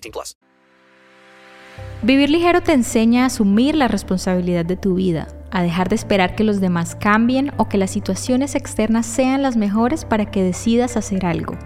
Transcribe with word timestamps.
18 0.00 0.10
plus. 0.12 0.36
Vivir 2.02 2.30
ligero 2.30 2.60
te 2.60 2.72
enseña 2.72 3.24
a 3.24 3.26
asumir 3.26 3.74
la 3.74 3.88
responsabilidad 3.88 4.64
de 4.64 4.76
tu 4.76 4.94
vida, 4.94 5.28
a 5.50 5.62
dejar 5.62 5.88
de 5.88 5.96
esperar 5.96 6.36
que 6.36 6.44
los 6.44 6.60
demás 6.60 6.94
cambien 6.94 7.52
o 7.56 7.68
que 7.68 7.78
las 7.78 7.90
situaciones 7.90 8.54
externas 8.54 9.04
sean 9.04 9.42
las 9.42 9.56
mejores 9.56 10.04
para 10.04 10.30
que 10.30 10.42
decidas 10.42 10.96
hacer 10.96 11.26
algo. 11.26 11.56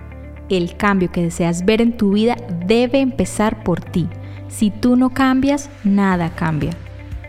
El 0.48 0.76
cambio 0.76 1.10
que 1.10 1.22
deseas 1.22 1.64
ver 1.64 1.82
en 1.82 1.96
tu 1.96 2.12
vida 2.12 2.36
debe 2.66 3.00
empezar 3.00 3.62
por 3.62 3.80
ti. 3.80 4.08
Si 4.48 4.70
tú 4.70 4.96
no 4.96 5.10
cambias, 5.10 5.70
nada 5.84 6.30
cambia. 6.34 6.72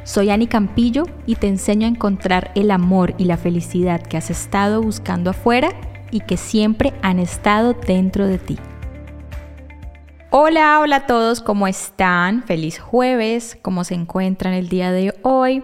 Soy 0.04 0.30
Ani 0.30 0.48
Campillo 0.48 1.04
y 1.26 1.36
te 1.36 1.48
enseño 1.48 1.88
a 1.88 1.90
encontrar 1.90 2.52
el 2.56 2.72
amor 2.72 3.16
y 3.18 3.26
la 3.26 3.38
felicidad 3.38 4.02
que 4.02 4.18
has 4.18 4.30
estado 4.30 4.82
buscando 4.82 5.30
afuera 5.30 5.70
y 6.12 6.22
que 6.22 6.38
siempre 6.38 6.94
han 7.02 7.20
estado 7.20 7.74
dentro 7.74 8.28
de 8.28 8.38
ti. 8.38 8.58
Hola, 10.36 10.80
hola 10.80 10.96
a 10.96 11.06
todos, 11.06 11.42
¿cómo 11.42 11.68
están? 11.68 12.42
Feliz 12.42 12.80
jueves, 12.80 13.56
¿cómo 13.62 13.84
se 13.84 13.94
encuentran 13.94 14.56
el 14.56 14.68
día 14.68 14.92
de 14.92 15.14
hoy? 15.22 15.64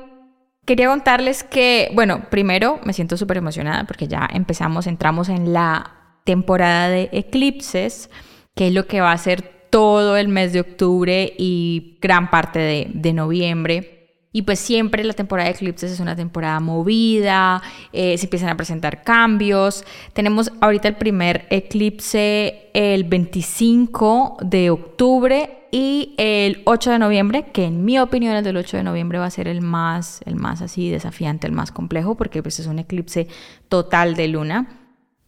Quería 0.63 0.89
contarles 0.89 1.43
que, 1.43 1.89
bueno, 1.95 2.27
primero 2.29 2.79
me 2.83 2.93
siento 2.93 3.17
súper 3.17 3.37
emocionada 3.37 3.85
porque 3.85 4.07
ya 4.07 4.29
empezamos, 4.31 4.85
entramos 4.85 5.27
en 5.27 5.53
la 5.53 6.19
temporada 6.23 6.87
de 6.87 7.09
eclipses, 7.11 8.11
que 8.55 8.67
es 8.67 8.73
lo 8.75 8.85
que 8.85 9.01
va 9.01 9.11
a 9.11 9.17
ser 9.17 9.41
todo 9.71 10.17
el 10.17 10.27
mes 10.27 10.53
de 10.53 10.59
octubre 10.59 11.33
y 11.35 11.97
gran 11.99 12.29
parte 12.29 12.59
de, 12.59 12.91
de 12.93 13.13
noviembre. 13.13 13.98
Y 14.31 14.43
pues 14.43 14.59
siempre 14.59 15.03
la 15.03 15.13
temporada 15.13 15.49
de 15.49 15.55
eclipses 15.55 15.91
es 15.91 15.99
una 15.99 16.15
temporada 16.15 16.59
movida, 16.59 17.63
eh, 17.93 18.15
se 18.17 18.27
empiezan 18.27 18.49
a 18.49 18.57
presentar 18.57 19.03
cambios. 19.03 19.83
Tenemos 20.13 20.51
ahorita 20.61 20.87
el 20.87 20.95
primer 20.95 21.47
eclipse 21.49 22.69
el 22.73 23.05
25 23.05 24.37
de 24.41 24.69
octubre 24.69 25.59
y 25.71 26.13
el 26.17 26.61
8 26.65 26.91
de 26.91 26.99
noviembre, 26.99 27.45
que 27.51 27.65
en 27.65 27.85
mi 27.85 27.99
opinión 27.99 28.35
el 28.35 28.43
del 28.43 28.57
8 28.57 28.77
de 28.77 28.83
noviembre 28.83 29.17
va 29.17 29.25
a 29.25 29.31
ser 29.31 29.47
el 29.47 29.61
más, 29.61 30.21
el 30.25 30.35
más 30.35 30.61
así 30.61 30.89
desafiante, 30.89 31.47
el 31.47 31.53
más 31.53 31.71
complejo, 31.71 32.15
porque 32.15 32.43
pues 32.43 32.59
es 32.59 32.67
un 32.67 32.79
eclipse 32.79 33.27
total 33.67 34.15
de 34.15 34.27
luna. 34.27 34.79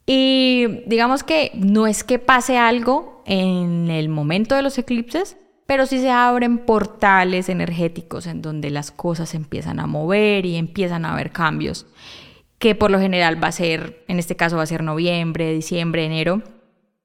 Y 0.05 0.83
digamos 0.87 1.23
que 1.23 1.51
no 1.55 1.87
es 1.87 2.03
que 2.03 2.19
pase 2.19 2.57
algo 2.57 3.23
en 3.25 3.89
el 3.89 4.09
momento 4.09 4.55
de 4.55 4.61
los 4.61 4.77
eclipses, 4.77 5.37
pero 5.65 5.85
sí 5.85 5.99
se 5.99 6.09
abren 6.09 6.59
portales 6.59 7.49
energéticos 7.49 8.27
en 8.27 8.41
donde 8.41 8.69
las 8.69 8.91
cosas 8.91 9.33
empiezan 9.33 9.79
a 9.79 9.87
mover 9.87 10.45
y 10.45 10.57
empiezan 10.57 11.05
a 11.05 11.13
haber 11.13 11.31
cambios, 11.31 11.85
que 12.59 12.75
por 12.75 12.91
lo 12.91 12.99
general 12.99 13.41
va 13.43 13.47
a 13.47 13.53
ser, 13.53 14.03
en 14.07 14.19
este 14.19 14.35
caso 14.35 14.57
va 14.57 14.63
a 14.63 14.67
ser 14.67 14.83
noviembre, 14.83 15.53
diciembre, 15.53 16.05
enero, 16.05 16.43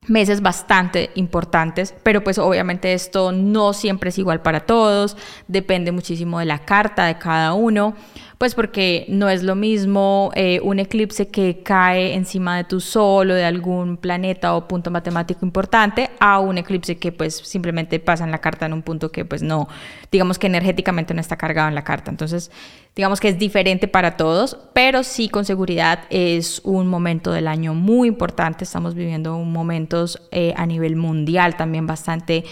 meses 0.09 0.41
bastante 0.41 1.11
importantes, 1.15 1.95
pero 2.03 2.23
pues 2.23 2.39
obviamente 2.39 2.93
esto 2.93 3.33
no 3.33 3.73
siempre 3.73 4.11
es 4.11 4.19
igual 4.19 4.43
para 4.43 4.61
todos, 4.61 5.17
depende 5.49 5.93
muchísimo 5.93 6.39
de 6.39 6.45
la 6.45 6.61
carta 6.61 7.07
de 7.07 7.19
cada 7.19 7.55
uno. 7.55 7.95
Pues 8.39 8.55
porque 8.55 9.07
no 9.09 9.31
es 9.31 9.43
lo 9.43 9.55
mismo 9.55 10.31
eh, 10.35 10.61
un 10.63 10.79
eclipse 10.79 11.29
que 11.29 11.63
cae 11.63 12.13
encima 12.13 12.59
de 12.59 12.65
tu 12.65 12.81
sol 12.81 13.31
o 13.31 13.35
de 13.35 13.47
algún 13.47 13.97
planeta 13.97 14.55
o 14.55 14.69
punto 14.69 14.91
matemático 14.91 15.47
importante 15.47 16.11
a 16.21 16.39
un 16.39 16.59
eclipse 16.59 16.99
que 16.99 17.13
pues 17.13 17.37
simplemente 17.37 17.99
pasa 17.99 18.25
en 18.25 18.31
la 18.31 18.43
carta 18.43 18.67
en 18.67 18.75
un 18.75 18.83
punto 18.83 19.11
que 19.11 19.25
pues 19.25 19.43
no, 19.43 19.69
digamos 20.13 20.39
que 20.39 20.49
energéticamente 20.49 21.15
no 21.15 21.23
está 21.23 21.39
cargado 21.39 21.69
en 21.69 21.75
la 21.75 21.85
carta. 21.85 22.11
Entonces, 22.11 22.51
digamos 22.95 23.21
que 23.21 23.29
es 23.29 23.39
diferente 23.39 23.89
para 23.89 24.19
todos, 24.19 24.59
pero 24.75 25.03
sí 25.03 25.31
con 25.31 25.47
seguridad 25.47 26.01
es 26.11 26.61
un 26.63 26.89
momento 26.89 27.33
del 27.33 27.49
año 27.49 27.73
muy 27.73 28.07
importante. 28.07 28.65
Estamos 28.65 28.95
viviendo 28.95 29.39
momentos 29.39 30.21
eh, 30.31 30.53
a 30.59 30.67
nivel 30.67 30.97
mundial 30.97 31.57
también 31.57 31.87
bastante... 31.87 32.45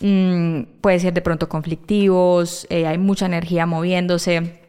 Mm, 0.00 0.62
puede 0.80 1.00
ser 1.00 1.12
de 1.12 1.22
pronto 1.22 1.48
conflictivos, 1.48 2.68
eh, 2.70 2.86
hay 2.86 2.98
mucha 2.98 3.26
energía 3.26 3.66
moviéndose, 3.66 4.67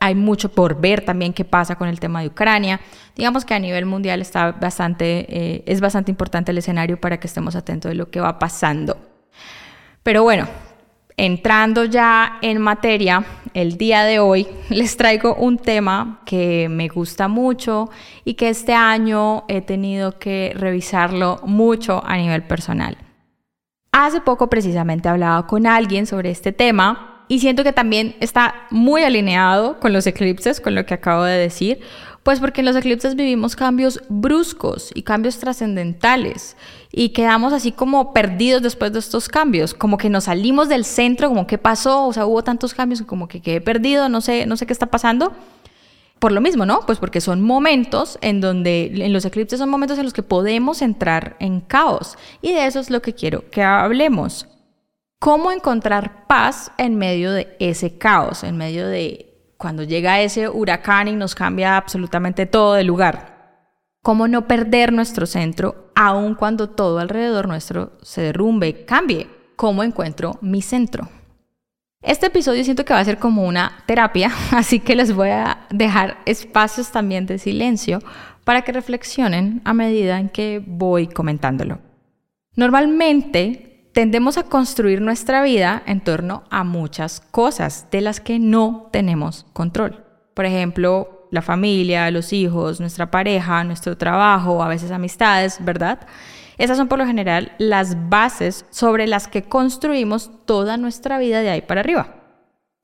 hay 0.00 0.14
mucho 0.14 0.48
por 0.50 0.80
ver 0.80 1.04
también 1.04 1.32
qué 1.32 1.44
pasa 1.44 1.76
con 1.76 1.88
el 1.88 1.98
tema 1.98 2.20
de 2.20 2.28
Ucrania. 2.28 2.80
Digamos 3.16 3.44
que 3.44 3.54
a 3.54 3.58
nivel 3.58 3.84
mundial 3.84 4.20
está 4.20 4.52
bastante, 4.52 5.26
eh, 5.28 5.62
es 5.66 5.80
bastante 5.80 6.10
importante 6.10 6.52
el 6.52 6.58
escenario 6.58 7.00
para 7.00 7.18
que 7.18 7.26
estemos 7.26 7.56
atentos 7.56 7.90
de 7.90 7.96
lo 7.96 8.10
que 8.10 8.20
va 8.20 8.38
pasando. 8.38 8.96
Pero 10.04 10.22
bueno, 10.22 10.46
entrando 11.16 11.84
ya 11.84 12.38
en 12.42 12.60
materia, 12.60 13.24
el 13.54 13.76
día 13.76 14.04
de 14.04 14.20
hoy 14.20 14.46
les 14.68 14.96
traigo 14.96 15.34
un 15.34 15.58
tema 15.58 16.20
que 16.24 16.68
me 16.70 16.86
gusta 16.86 17.26
mucho 17.26 17.90
y 18.24 18.34
que 18.34 18.50
este 18.50 18.74
año 18.74 19.44
he 19.48 19.62
tenido 19.62 20.18
que 20.20 20.52
revisarlo 20.54 21.40
mucho 21.42 22.02
a 22.06 22.16
nivel 22.16 22.44
personal. 22.44 22.96
Hace 23.90 24.20
poco 24.20 24.48
precisamente 24.48 25.08
hablaba 25.08 25.46
con 25.48 25.66
alguien 25.66 26.06
sobre 26.06 26.30
este 26.30 26.52
tema 26.52 27.07
y 27.28 27.40
siento 27.40 27.62
que 27.62 27.72
también 27.72 28.16
está 28.20 28.66
muy 28.70 29.02
alineado 29.02 29.78
con 29.80 29.92
los 29.92 30.06
eclipses, 30.06 30.60
con 30.60 30.74
lo 30.74 30.86
que 30.86 30.94
acabo 30.94 31.22
de 31.22 31.38
decir, 31.38 31.80
pues 32.22 32.40
porque 32.40 32.60
en 32.60 32.66
los 32.66 32.76
eclipses 32.76 33.14
vivimos 33.14 33.56
cambios 33.56 34.02
bruscos 34.08 34.90
y 34.94 35.02
cambios 35.02 35.38
trascendentales 35.38 36.56
y 36.92 37.10
quedamos 37.10 37.52
así 37.52 37.72
como 37.72 38.12
perdidos 38.12 38.62
después 38.62 38.92
de 38.92 38.98
estos 38.98 39.28
cambios, 39.28 39.72
como 39.72 39.96
que 39.96 40.10
nos 40.10 40.24
salimos 40.24 40.68
del 40.68 40.84
centro, 40.84 41.28
como 41.28 41.46
qué 41.46 41.58
pasó, 41.58 42.06
o 42.06 42.12
sea, 42.12 42.26
hubo 42.26 42.42
tantos 42.42 42.74
cambios 42.74 43.02
como 43.02 43.28
que 43.28 43.40
quedé 43.40 43.60
perdido, 43.60 44.08
no 44.08 44.20
sé, 44.20 44.46
no 44.46 44.56
sé 44.56 44.66
qué 44.66 44.72
está 44.72 44.86
pasando. 44.86 45.32
Por 46.18 46.32
lo 46.32 46.40
mismo, 46.40 46.66
¿no? 46.66 46.80
Pues 46.84 46.98
porque 46.98 47.20
son 47.20 47.40
momentos 47.40 48.18
en 48.22 48.40
donde 48.40 48.90
en 48.92 49.12
los 49.12 49.24
eclipses 49.24 49.60
son 49.60 49.70
momentos 49.70 49.98
en 49.98 50.04
los 50.04 50.12
que 50.12 50.24
podemos 50.24 50.82
entrar 50.82 51.36
en 51.38 51.60
caos 51.60 52.18
y 52.42 52.52
de 52.52 52.66
eso 52.66 52.80
es 52.80 52.90
lo 52.90 53.00
que 53.02 53.14
quiero 53.14 53.48
que 53.50 53.62
hablemos. 53.62 54.48
¿Cómo 55.20 55.50
encontrar 55.50 56.28
paz 56.28 56.70
en 56.78 56.96
medio 56.96 57.32
de 57.32 57.56
ese 57.58 57.98
caos, 57.98 58.44
en 58.44 58.56
medio 58.56 58.86
de 58.86 59.52
cuando 59.56 59.82
llega 59.82 60.20
ese 60.20 60.48
huracán 60.48 61.08
y 61.08 61.16
nos 61.16 61.34
cambia 61.34 61.76
absolutamente 61.76 62.46
todo 62.46 62.74
de 62.74 62.84
lugar? 62.84 63.66
¿Cómo 64.00 64.28
no 64.28 64.46
perder 64.46 64.92
nuestro 64.92 65.26
centro 65.26 65.90
aun 65.96 66.36
cuando 66.36 66.70
todo 66.70 67.00
alrededor 67.00 67.48
nuestro 67.48 67.98
se 68.00 68.20
derrumbe, 68.20 68.84
cambie? 68.84 69.28
¿Cómo 69.56 69.82
encuentro 69.82 70.38
mi 70.40 70.62
centro? 70.62 71.08
Este 72.00 72.26
episodio 72.26 72.62
siento 72.62 72.84
que 72.84 72.94
va 72.94 73.00
a 73.00 73.04
ser 73.04 73.18
como 73.18 73.44
una 73.44 73.82
terapia, 73.86 74.30
así 74.52 74.78
que 74.78 74.94
les 74.94 75.12
voy 75.12 75.30
a 75.30 75.66
dejar 75.70 76.18
espacios 76.26 76.92
también 76.92 77.26
de 77.26 77.40
silencio 77.40 77.98
para 78.44 78.62
que 78.62 78.70
reflexionen 78.70 79.62
a 79.64 79.74
medida 79.74 80.20
en 80.20 80.28
que 80.28 80.62
voy 80.64 81.08
comentándolo. 81.08 81.80
Normalmente 82.54 83.67
tendemos 83.98 84.38
a 84.38 84.44
construir 84.44 85.00
nuestra 85.00 85.42
vida 85.42 85.82
en 85.84 86.00
torno 86.00 86.44
a 86.50 86.62
muchas 86.62 87.18
cosas 87.32 87.88
de 87.90 88.00
las 88.00 88.20
que 88.20 88.38
no 88.38 88.90
tenemos 88.92 89.44
control. 89.52 90.04
Por 90.34 90.44
ejemplo, 90.44 91.26
la 91.32 91.42
familia, 91.42 92.08
los 92.12 92.32
hijos, 92.32 92.78
nuestra 92.78 93.10
pareja, 93.10 93.64
nuestro 93.64 93.98
trabajo, 93.98 94.62
a 94.62 94.68
veces 94.68 94.92
amistades, 94.92 95.56
¿verdad? 95.64 96.06
Esas 96.58 96.76
son 96.76 96.86
por 96.86 97.00
lo 97.00 97.06
general 97.06 97.50
las 97.58 98.08
bases 98.08 98.66
sobre 98.70 99.08
las 99.08 99.26
que 99.26 99.42
construimos 99.42 100.30
toda 100.46 100.76
nuestra 100.76 101.18
vida 101.18 101.40
de 101.40 101.50
ahí 101.50 101.62
para 101.62 101.80
arriba. 101.80 102.14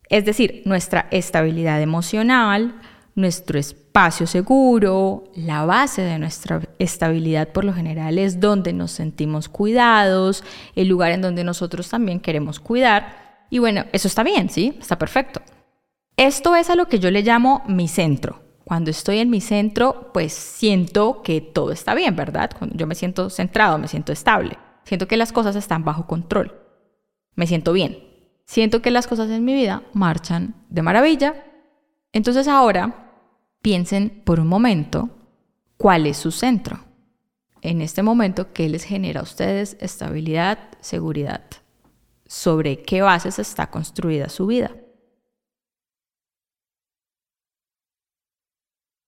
Es 0.08 0.24
decir, 0.24 0.62
nuestra 0.64 1.06
estabilidad 1.12 1.80
emocional, 1.80 2.74
nuestro 3.14 3.58
espacio 3.58 4.26
seguro, 4.26 5.24
la 5.36 5.64
base 5.64 6.02
de 6.02 6.18
nuestra 6.18 6.60
estabilidad 6.78 7.48
por 7.48 7.64
lo 7.64 7.72
general 7.72 8.18
es 8.18 8.40
donde 8.40 8.72
nos 8.72 8.90
sentimos 8.90 9.48
cuidados, 9.48 10.42
el 10.74 10.88
lugar 10.88 11.12
en 11.12 11.22
donde 11.22 11.44
nosotros 11.44 11.88
también 11.88 12.20
queremos 12.20 12.58
cuidar. 12.58 13.46
Y 13.50 13.60
bueno, 13.60 13.84
eso 13.92 14.08
está 14.08 14.24
bien, 14.24 14.50
¿sí? 14.50 14.76
Está 14.80 14.98
perfecto. 14.98 15.42
Esto 16.16 16.56
es 16.56 16.70
a 16.70 16.74
lo 16.74 16.88
que 16.88 16.98
yo 16.98 17.10
le 17.10 17.22
llamo 17.22 17.62
mi 17.68 17.88
centro. 17.88 18.42
Cuando 18.64 18.90
estoy 18.90 19.18
en 19.18 19.30
mi 19.30 19.40
centro, 19.40 20.10
pues 20.12 20.32
siento 20.32 21.22
que 21.22 21.40
todo 21.40 21.70
está 21.70 21.94
bien, 21.94 22.16
¿verdad? 22.16 22.50
Cuando 22.58 22.76
yo 22.76 22.86
me 22.86 22.94
siento 22.94 23.30
centrado, 23.30 23.78
me 23.78 23.88
siento 23.88 24.10
estable. 24.10 24.58
Siento 24.84 25.06
que 25.06 25.16
las 25.16 25.32
cosas 25.32 25.54
están 25.54 25.84
bajo 25.84 26.06
control. 26.06 26.54
Me 27.34 27.46
siento 27.46 27.72
bien. 27.72 27.98
Siento 28.46 28.82
que 28.82 28.90
las 28.90 29.06
cosas 29.06 29.30
en 29.30 29.44
mi 29.44 29.54
vida 29.54 29.82
marchan 29.92 30.54
de 30.68 30.82
maravilla. 30.82 31.44
Entonces 32.12 32.48
ahora 32.48 33.03
piensen 33.64 34.20
por 34.26 34.40
un 34.40 34.46
momento 34.46 35.08
cuál 35.78 36.06
es 36.06 36.18
su 36.18 36.30
centro. 36.30 36.80
En 37.62 37.80
este 37.80 38.02
momento, 38.02 38.52
¿qué 38.52 38.68
les 38.68 38.84
genera 38.84 39.20
a 39.20 39.22
ustedes 39.22 39.78
estabilidad, 39.80 40.58
seguridad? 40.80 41.40
¿Sobre 42.26 42.82
qué 42.82 43.00
bases 43.00 43.38
está 43.38 43.70
construida 43.70 44.28
su 44.28 44.46
vida? 44.46 44.70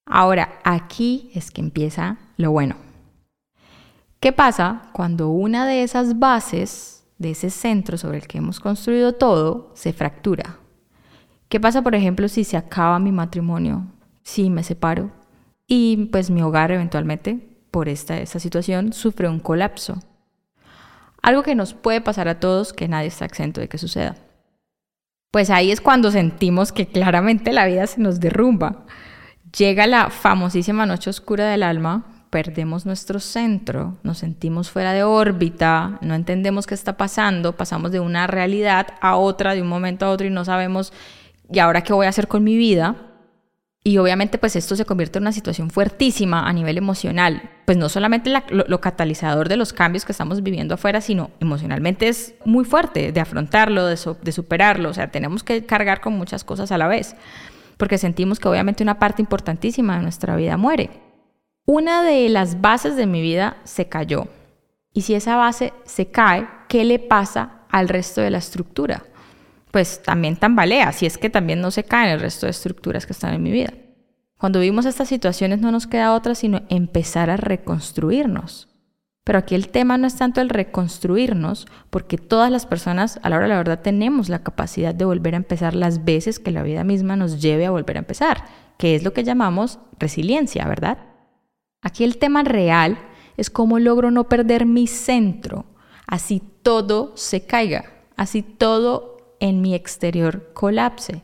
Ahora, 0.07 0.59
aquí 0.65 1.31
es 1.35 1.51
que 1.51 1.61
empieza 1.61 2.17
lo 2.39 2.51
bueno. 2.51 2.77
¿Qué 4.21 4.33
pasa 4.33 4.89
cuando 4.95 5.29
una 5.29 5.67
de 5.67 5.83
esas 5.83 6.19
bases, 6.19 7.05
de 7.19 7.33
ese 7.33 7.51
centro 7.51 7.99
sobre 7.99 8.17
el 8.17 8.27
que 8.27 8.39
hemos 8.39 8.59
construido 8.59 9.13
todo, 9.13 9.73
se 9.75 9.93
fractura? 9.93 10.61
¿Qué 11.51 11.61
pasa, 11.61 11.83
por 11.83 11.95
ejemplo, 11.95 12.27
si 12.29 12.43
se 12.43 12.57
acaba 12.57 12.99
mi 12.99 13.13
matrimonio? 13.13 13.93
Si 14.27 14.51
me 14.51 14.65
separo 14.65 15.13
y 15.69 16.09
pues 16.11 16.31
mi 16.31 16.43
hogar 16.43 16.73
eventualmente, 16.73 17.39
por 17.71 17.89
esta, 17.89 18.19
esta 18.19 18.41
situación, 18.41 18.93
sufre 18.93 19.29
un 19.29 19.39
colapso. 19.39 20.03
Algo 21.23 21.45
que 21.45 21.55
nos 21.55 21.75
puede 21.75 22.01
pasar 22.01 22.27
a 22.27 22.41
todos, 22.41 22.73
que 22.73 22.89
nadie 22.89 23.07
está 23.07 23.25
exento 23.25 23.61
de 23.61 23.69
que 23.69 23.79
suceda. 23.79 24.17
Pues 25.31 25.49
ahí 25.49 25.71
es 25.71 25.81
cuando 25.81 26.11
sentimos 26.11 26.73
que 26.73 26.89
claramente 26.89 27.53
la 27.53 27.67
vida 27.67 27.87
se 27.87 28.01
nos 28.01 28.19
derrumba. 28.19 28.85
Llega 29.57 29.87
la 29.87 30.11
famosísima 30.11 30.87
noche 30.87 31.09
oscura 31.09 31.47
del 31.47 31.63
alma, 31.63 32.27
perdemos 32.31 32.85
nuestro 32.85 33.21
centro, 33.21 33.99
nos 34.03 34.19
sentimos 34.19 34.73
fuera 34.73 34.93
de 34.93 35.05
órbita, 35.05 36.01
no 36.03 36.17
entendemos 36.17 36.67
qué 36.67 36.75
está 36.75 36.97
pasando, 36.97 37.57
pasamos 37.57 37.93
de 37.93 38.01
una 38.01 38.27
realidad 38.27 38.89
a 39.01 39.15
otra, 39.15 39.55
de 39.55 39.63
un 39.63 39.69
momento 39.69 40.05
a 40.05 40.11
otro 40.11 40.27
y 40.27 40.31
no 40.31 40.45
sabemos, 40.45 40.93
¿y 41.49 41.61
ahora 41.61 41.85
qué 41.85 41.93
voy 41.93 42.07
a 42.07 42.09
hacer 42.09 42.27
con 42.27 42.43
mi 42.43 42.57
vida? 42.57 43.06
Y 43.87 43.99
obviamente 43.99 44.37
pues 44.37 44.57
esto 44.57 44.75
se 44.75 44.85
convierte 44.85 45.19
en 45.19 45.23
una 45.23 45.31
situación 45.31 45.71
fuertísima 45.71 46.49
a 46.49 46.53
nivel 46.53 46.77
emocional, 46.77 47.51
pues 47.67 47.79
no 47.79 47.89
solamente 47.89 48.33
lo, 48.51 48.81
catalizador 48.81 49.49
de 49.49 49.57
los 49.57 49.73
cambios 49.73 50.05
que 50.05 50.11
estamos 50.11 50.43
viviendo 50.43 50.75
afuera, 50.75 51.01
sino 51.01 51.31
emocionalmente 51.39 52.09
es 52.09 52.35
muy 52.45 52.65
fuerte 52.65 53.13
de 53.13 53.21
afrontarlo, 53.21 53.87
de, 53.87 53.97
de 54.21 54.33
superarlo, 54.33 54.89
o 54.89 54.93
sea, 54.93 55.13
tenemos 55.13 55.45
que 55.45 55.65
cargar 55.67 56.01
con 56.01 56.15
muchas 56.15 56.43
cosas 56.43 56.73
a 56.73 56.79
la 56.79 56.89
vez 56.89 57.15
porque 57.77 57.97
sentimos 57.97 58.41
que 58.41 58.49
obviamente 58.49 58.83
una 58.83 58.99
parte 58.99 59.23
importantísima 59.23 59.99
de 59.99 60.03
nuestra 60.03 60.35
vida 60.35 60.57
muere. 60.57 60.91
Una 61.65 62.03
de 62.03 62.29
las 62.29 62.61
bases 62.61 62.97
de 62.97 63.07
mi 63.07 63.23
vida 63.23 63.59
se 63.63 63.87
cayó. 63.89 64.27
Y 64.95 65.03
si 65.03 65.15
esa 65.15 65.37
base 65.37 65.73
se 65.85 66.07
cae, 66.07 66.49
¿qué 66.69 66.85
le 66.85 66.99
pasa 66.99 67.61
al 67.71 67.89
resto 67.89 68.21
de 68.21 68.31
la 68.31 68.39
estructura? 68.39 69.05
Pues 69.77 70.03
también 70.03 70.37
tambalea, 70.37 70.91
si 70.93 71.05
es 71.05 71.19
que 71.19 71.29
también 71.29 71.61
no 71.61 71.71
se 71.71 71.85
caen 71.85 72.09
el 72.09 72.21
resto 72.21 72.47
de 72.47 72.51
estructuras 72.53 73.05
que 73.05 73.13
están 73.13 73.35
en 73.35 73.43
mi 73.43 73.51
vida. 73.51 73.75
Cuando 74.39 74.61
vivimos 74.61 74.87
estas 74.87 75.07
situaciones 75.07 75.61
no 75.61 75.71
nos 75.71 75.87
queda 75.87 76.15
otra 76.15 76.35
sino 76.35 76.63
empezar 76.71 77.29
a 77.29 77.37
reconstruirnos. 77.37 78.71
Pero 79.23 79.39
aquí 79.39 79.55
el 79.55 79.69
tema 79.69 79.99
no 79.99 80.07
es 80.07 80.17
tanto 80.17 80.41
el 80.41 80.49
reconstruirnos, 80.49 81.67
porque 81.91 82.17
todas 82.17 82.51
las 82.51 82.65
personas 82.65 83.21
a 83.23 83.29
la 83.29 83.37
hora 83.37 83.45
de 83.45 83.51
la 83.51 83.59
verdad 83.59 83.83
tenemos 83.83 84.31
la 84.31 84.43
capacidad 84.43 84.95
de 84.95 85.05
volver 85.05 85.35
a 85.35 85.37
empezar 85.37 85.75
las 85.75 86.07
veces 86.07 86.39
que 86.39 86.53
la 86.53 86.63
vida 86.63 86.83
misma 86.83 87.17
nos 87.17 87.43
lleve 87.43 87.67
a 87.67 87.71
volver 87.71 87.97
a 87.97 88.01
empezar, 88.01 88.47
que 88.79 88.95
es 88.95 89.05
lo 89.05 89.13
que 89.13 89.25
llamamos 89.25 89.79
resiliencia, 89.99 90.67
¿verdad? 90.67 90.97
Aquí 91.83 92.03
el 92.03 92.17
tema 92.17 92.45
real 92.45 92.97
es 93.37 93.51
cómo 93.51 93.79
logro 93.79 94.11
no 94.11 94.27
perder 94.27 94.65
mi 94.65 94.87
centro, 94.87 95.67
así 96.07 96.43
todo 96.63 97.13
se 97.15 97.45
caiga, 97.45 97.85
así 98.17 98.41
todo 98.41 99.16
en 99.41 99.61
mi 99.61 99.75
exterior 99.75 100.53
colapse, 100.53 101.23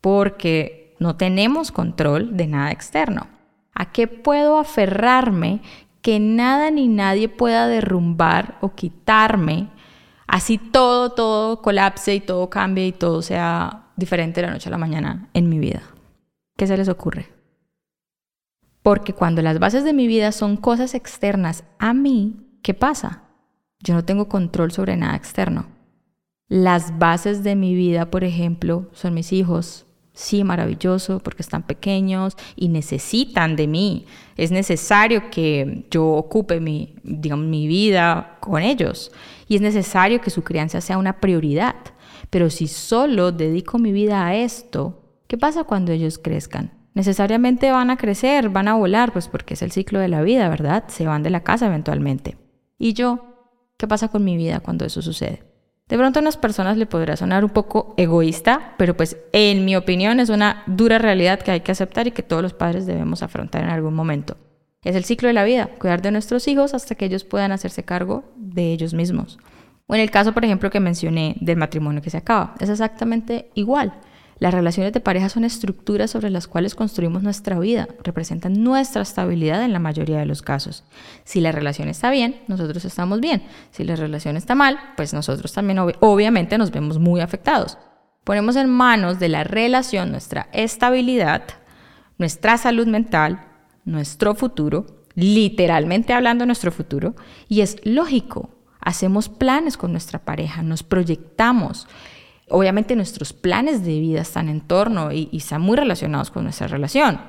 porque 0.00 0.96
no 0.98 1.16
tenemos 1.16 1.72
control 1.72 2.36
de 2.36 2.46
nada 2.46 2.70
externo. 2.70 3.26
¿A 3.74 3.92
qué 3.92 4.06
puedo 4.06 4.58
aferrarme 4.58 5.62
que 6.02 6.18
nada 6.18 6.70
ni 6.70 6.88
nadie 6.88 7.28
pueda 7.28 7.66
derrumbar 7.66 8.56
o 8.60 8.74
quitarme, 8.74 9.68
así 10.26 10.58
todo, 10.58 11.12
todo 11.12 11.62
colapse 11.62 12.14
y 12.14 12.20
todo 12.20 12.48
cambie 12.50 12.86
y 12.86 12.92
todo 12.92 13.22
sea 13.22 13.88
diferente 13.96 14.40
de 14.40 14.46
la 14.46 14.52
noche 14.52 14.68
a 14.68 14.72
la 14.72 14.78
mañana 14.78 15.28
en 15.34 15.48
mi 15.48 15.58
vida. 15.58 15.82
¿Qué 16.56 16.66
se 16.66 16.76
les 16.76 16.88
ocurre? 16.88 17.28
Porque 18.82 19.12
cuando 19.12 19.42
las 19.42 19.58
bases 19.58 19.84
de 19.84 19.92
mi 19.92 20.06
vida 20.06 20.32
son 20.32 20.56
cosas 20.56 20.94
externas 20.94 21.64
a 21.78 21.92
mí, 21.92 22.58
¿qué 22.62 22.72
pasa? 22.72 23.24
Yo 23.80 23.94
no 23.94 24.04
tengo 24.04 24.28
control 24.28 24.72
sobre 24.72 24.96
nada 24.96 25.16
externo. 25.16 25.66
Las 26.50 26.98
bases 26.98 27.42
de 27.42 27.56
mi 27.56 27.74
vida, 27.74 28.10
por 28.10 28.24
ejemplo, 28.24 28.90
son 28.92 29.14
mis 29.14 29.32
hijos, 29.32 29.86
Sí, 30.12 30.44
maravilloso, 30.44 31.20
porque 31.20 31.40
están 31.40 31.62
pequeños 31.62 32.36
y 32.54 32.68
necesitan 32.68 33.56
de 33.56 33.66
mí. 33.66 34.04
Es 34.36 34.50
necesario 34.50 35.30
que 35.30 35.86
yo 35.90 36.08
ocupe 36.08 36.60
mi, 36.60 36.96
mi 37.04 37.66
vida 37.66 38.36
con 38.40 38.60
ellos. 38.60 39.12
Y 39.48 39.54
es 39.54 39.62
necesario 39.62 40.20
que 40.20 40.28
su 40.28 40.42
crianza 40.42 40.82
sea 40.82 40.98
una 40.98 41.20
prioridad. 41.20 41.76
Pero 42.28 42.50
si 42.50 42.66
solo 42.66 43.32
dedico 43.32 43.78
mi 43.78 43.92
vida 43.92 44.26
a 44.26 44.34
esto, 44.34 45.22
¿qué 45.26 45.38
pasa 45.38 45.64
cuando 45.64 45.92
ellos 45.92 46.18
crezcan? 46.18 46.72
Necesariamente 46.92 47.70
van 47.70 47.88
a 47.88 47.96
crecer, 47.96 48.50
van 48.50 48.68
a 48.68 48.74
volar, 48.74 49.12
pues 49.12 49.26
porque 49.26 49.54
es 49.54 49.62
el 49.62 49.72
ciclo 49.72 50.00
de 50.00 50.08
la 50.08 50.20
vida, 50.20 50.50
¿verdad? 50.50 50.84
Se 50.88 51.06
van 51.06 51.22
de 51.22 51.30
la 51.30 51.44
casa 51.44 51.68
eventualmente. 51.68 52.36
¿Y 52.78 52.92
yo? 52.92 53.54
¿Qué 53.78 53.88
pasa 53.88 54.08
con 54.08 54.22
mi 54.24 54.36
vida 54.36 54.60
cuando 54.60 54.84
eso 54.84 55.00
sucede? 55.00 55.49
De 55.90 55.98
pronto 55.98 56.20
a 56.20 56.22
unas 56.22 56.36
personas 56.36 56.76
le 56.76 56.86
podrá 56.86 57.16
sonar 57.16 57.42
un 57.42 57.50
poco 57.50 57.94
egoísta, 57.96 58.74
pero 58.78 58.96
pues 58.96 59.16
en 59.32 59.64
mi 59.64 59.74
opinión 59.74 60.20
es 60.20 60.28
una 60.28 60.62
dura 60.66 60.98
realidad 60.98 61.40
que 61.40 61.50
hay 61.50 61.62
que 61.62 61.72
aceptar 61.72 62.06
y 62.06 62.12
que 62.12 62.22
todos 62.22 62.42
los 62.42 62.54
padres 62.54 62.86
debemos 62.86 63.24
afrontar 63.24 63.64
en 63.64 63.70
algún 63.70 63.94
momento. 63.94 64.36
Es 64.84 64.94
el 64.94 65.04
ciclo 65.04 65.26
de 65.26 65.34
la 65.34 65.42
vida, 65.42 65.68
cuidar 65.80 66.00
de 66.00 66.12
nuestros 66.12 66.46
hijos 66.46 66.74
hasta 66.74 66.94
que 66.94 67.06
ellos 67.06 67.24
puedan 67.24 67.50
hacerse 67.50 67.82
cargo 67.82 68.22
de 68.36 68.72
ellos 68.72 68.94
mismos. 68.94 69.40
O 69.88 69.96
en 69.96 70.00
el 70.00 70.12
caso, 70.12 70.32
por 70.32 70.44
ejemplo, 70.44 70.70
que 70.70 70.78
mencioné 70.78 71.34
del 71.40 71.56
matrimonio 71.56 72.02
que 72.02 72.10
se 72.10 72.18
acaba, 72.18 72.54
es 72.60 72.68
exactamente 72.68 73.50
igual. 73.54 73.92
Las 74.40 74.54
relaciones 74.54 74.94
de 74.94 75.00
pareja 75.00 75.28
son 75.28 75.44
estructuras 75.44 76.10
sobre 76.10 76.30
las 76.30 76.48
cuales 76.48 76.74
construimos 76.74 77.22
nuestra 77.22 77.58
vida, 77.58 77.88
representan 78.02 78.64
nuestra 78.64 79.02
estabilidad 79.02 79.62
en 79.62 79.74
la 79.74 79.78
mayoría 79.78 80.18
de 80.18 80.24
los 80.24 80.40
casos. 80.40 80.82
Si 81.24 81.42
la 81.42 81.52
relación 81.52 81.88
está 81.88 82.10
bien, 82.10 82.40
nosotros 82.48 82.86
estamos 82.86 83.20
bien. 83.20 83.42
Si 83.70 83.84
la 83.84 83.96
relación 83.96 84.38
está 84.38 84.54
mal, 84.54 84.78
pues 84.96 85.12
nosotros 85.12 85.52
también 85.52 85.78
obviamente 85.78 86.56
nos 86.56 86.70
vemos 86.70 86.98
muy 86.98 87.20
afectados. 87.20 87.76
Ponemos 88.24 88.56
en 88.56 88.70
manos 88.70 89.18
de 89.18 89.28
la 89.28 89.44
relación 89.44 90.10
nuestra 90.10 90.48
estabilidad, 90.54 91.42
nuestra 92.16 92.56
salud 92.56 92.86
mental, 92.86 93.44
nuestro 93.84 94.34
futuro, 94.34 95.04
literalmente 95.14 96.14
hablando 96.14 96.46
nuestro 96.46 96.72
futuro, 96.72 97.14
y 97.46 97.60
es 97.60 97.76
lógico. 97.84 98.48
Hacemos 98.80 99.28
planes 99.28 99.76
con 99.76 99.92
nuestra 99.92 100.20
pareja, 100.20 100.62
nos 100.62 100.82
proyectamos, 100.82 101.86
obviamente 102.50 102.96
nuestros 102.96 103.32
planes 103.32 103.84
de 103.84 103.98
vida 103.98 104.20
están 104.20 104.48
en 104.48 104.60
torno 104.60 105.12
y, 105.12 105.28
están 105.32 105.62
muy 105.62 105.76
relacionados 105.76 106.30
con 106.30 106.44
nuestra 106.44 106.66
relación, 106.66 107.20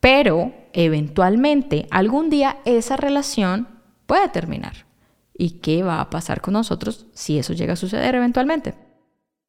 pero 0.00 0.52
eventualmente 0.72 1.86
algún 1.90 2.30
día 2.30 2.58
esa 2.64 2.96
relación 2.96 3.68
puede 4.06 4.28
terminar. 4.28 4.86
¿Y 5.36 5.60
qué 5.60 5.82
va 5.82 6.00
a 6.00 6.10
pasar 6.10 6.40
con 6.40 6.54
nosotros 6.54 7.06
si 7.12 7.38
eso 7.38 7.52
llega 7.52 7.72
a 7.72 7.76
suceder 7.76 8.14
eventualmente? 8.14 8.74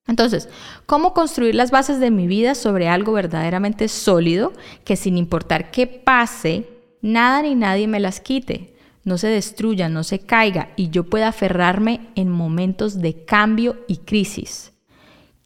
Entonces, 0.07 0.49
¿cómo 0.85 1.13
construir 1.13 1.53
las 1.53 1.69
bases 1.69 1.99
de 1.99 2.11
mi 2.11 2.27
vida 2.27 2.55
sobre 2.55 2.87
algo 2.87 3.13
verdaderamente 3.13 3.87
sólido 3.87 4.53
que 4.83 4.95
sin 4.95 5.17
importar 5.17 5.69
qué 5.69 5.87
pase, 5.87 6.67
nada 7.01 7.41
ni 7.43 7.55
nadie 7.55 7.87
me 7.87 7.99
las 7.99 8.19
quite, 8.19 8.75
no 9.03 9.17
se 9.17 9.27
destruya, 9.27 9.89
no 9.89 10.03
se 10.03 10.19
caiga 10.19 10.69
y 10.75 10.89
yo 10.89 11.03
pueda 11.03 11.27
aferrarme 11.27 12.09
en 12.15 12.29
momentos 12.29 12.99
de 12.99 13.25
cambio 13.25 13.77
y 13.87 13.97
crisis? 13.97 14.71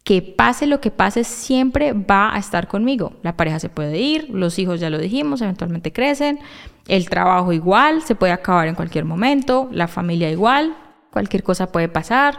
Que 0.06 0.22
pase 0.22 0.68
lo 0.68 0.80
que 0.80 0.92
pase, 0.92 1.24
siempre 1.24 1.92
va 1.92 2.34
a 2.34 2.38
estar 2.38 2.68
conmigo. 2.68 3.14
La 3.24 3.36
pareja 3.36 3.60
se 3.60 3.70
puede 3.70 3.98
ir, 3.98 4.30
los 4.30 4.60
hijos 4.60 4.80
ya 4.80 4.92
lo 4.92 5.00
dijimos, 5.00 5.42
eventualmente 5.42 5.92
crecen, 5.92 6.40
el 6.88 7.10
trabajo 7.10 7.52
igual, 7.52 8.04
se 8.04 8.14
puede 8.14 8.32
acabar 8.32 8.68
en 8.68 8.76
cualquier 8.76 9.04
momento, 9.04 9.68
la 9.72 9.88
familia 9.88 10.30
igual, 10.30 10.78
cualquier 11.12 11.42
cosa 11.42 11.72
puede 11.72 11.90
pasar, 11.90 12.38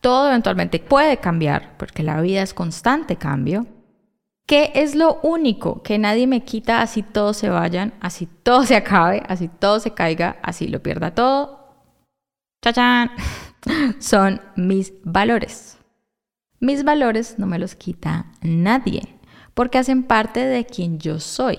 todo 0.00 0.28
eventualmente 0.28 0.78
puede 0.78 1.16
cambiar, 1.16 1.76
porque 1.76 2.04
la 2.04 2.20
vida 2.20 2.40
es 2.40 2.54
constante 2.54 3.16
cambio. 3.16 3.66
¿Qué 4.46 4.70
es 4.76 4.94
lo 4.94 5.18
único 5.24 5.82
que 5.82 5.98
nadie 5.98 6.28
me 6.28 6.44
quita 6.44 6.82
así 6.82 7.02
todos 7.02 7.36
se 7.36 7.48
vayan, 7.48 7.94
así 8.00 8.26
todo 8.44 8.62
se 8.64 8.76
acabe, 8.76 9.24
así 9.28 9.48
todo 9.48 9.80
se 9.80 9.90
caiga, 9.90 10.36
así 10.40 10.68
lo 10.68 10.84
pierda 10.84 11.16
todo? 11.16 11.82
¡Chachán! 12.62 13.10
Son 13.98 14.40
mis 14.54 14.92
valores. 15.02 15.77
Mis 16.60 16.82
valores 16.82 17.38
no 17.38 17.46
me 17.46 17.60
los 17.60 17.76
quita 17.76 18.26
nadie, 18.42 19.16
porque 19.54 19.78
hacen 19.78 20.02
parte 20.02 20.44
de 20.44 20.66
quien 20.66 20.98
yo 20.98 21.20
soy, 21.20 21.58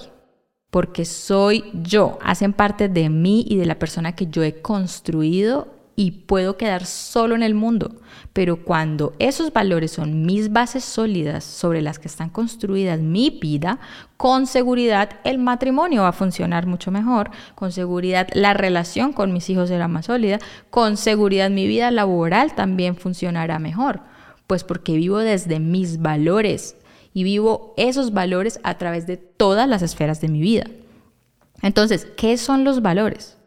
porque 0.72 1.06
soy 1.06 1.63
yo, 1.74 2.20
hacen 2.22 2.51
parte 2.51 2.89
de 2.89 3.10
mí 3.10 3.46
y 3.48 3.56
de 3.56 3.65
la 3.65 3.79
persona 3.79 4.13
que 4.13 4.27
yo 4.27 4.44
he 4.44 4.62
construido 4.62 5.79
y 5.96 6.12
puedo 6.12 6.58
quedar 6.58 6.86
solo 6.86 7.34
en 7.36 7.44
el 7.44 7.56
mundo. 7.56 7.96
Pero 8.34 8.63
cuando 8.63 9.13
esos 9.20 9.53
valores 9.53 9.91
son 9.91 10.25
mis 10.25 10.51
bases 10.51 10.84
sólidas 10.84 11.46
sobre 11.46 11.82
las 11.82 11.98
que 11.98 12.10
están 12.10 12.29
construidas 12.29 13.00
mi 13.00 13.29
vida, 13.29 13.79
con 14.18 14.48
seguridad 14.48 15.12
el 15.24 15.38
matrimonio 15.38 16.01
va 16.01 16.10
a 16.10 16.13
funcionar 16.13 16.68
mucho 16.68 16.91
mejor, 16.91 17.32
con 17.56 17.72
seguridad 17.72 18.27
la 18.34 18.53
relación 18.53 19.13
con 19.13 19.32
mis 19.32 19.50
hijos 19.50 19.70
será 19.70 19.88
más 19.88 20.08
sólida, 20.08 20.39
con 20.70 20.98
seguridad 20.98 21.50
mi 21.50 21.68
vida 21.68 21.89
laboral 21.89 22.53
también 22.53 22.98
funcionará 22.98 23.60
mejor. 23.60 24.09
Pues 24.50 24.63
porque 24.63 24.94
vivo 24.94 25.20
desde 25.20 25.60
mis 25.60 26.01
valores 26.01 26.75
y 27.13 27.24
vivo 27.24 27.75
esos 27.77 28.13
valores 28.13 28.60
a 28.63 28.79
través 28.79 29.06
de 29.06 29.15
todas 29.15 29.70
las 29.70 29.84
esferas 29.84 30.22
de 30.22 30.27
mi 30.27 30.41
vida. 30.41 30.63
Entonces, 31.62 32.08
¿qué 32.18 32.36
son 32.36 32.63
los 32.63 32.82
valores? 32.82 33.38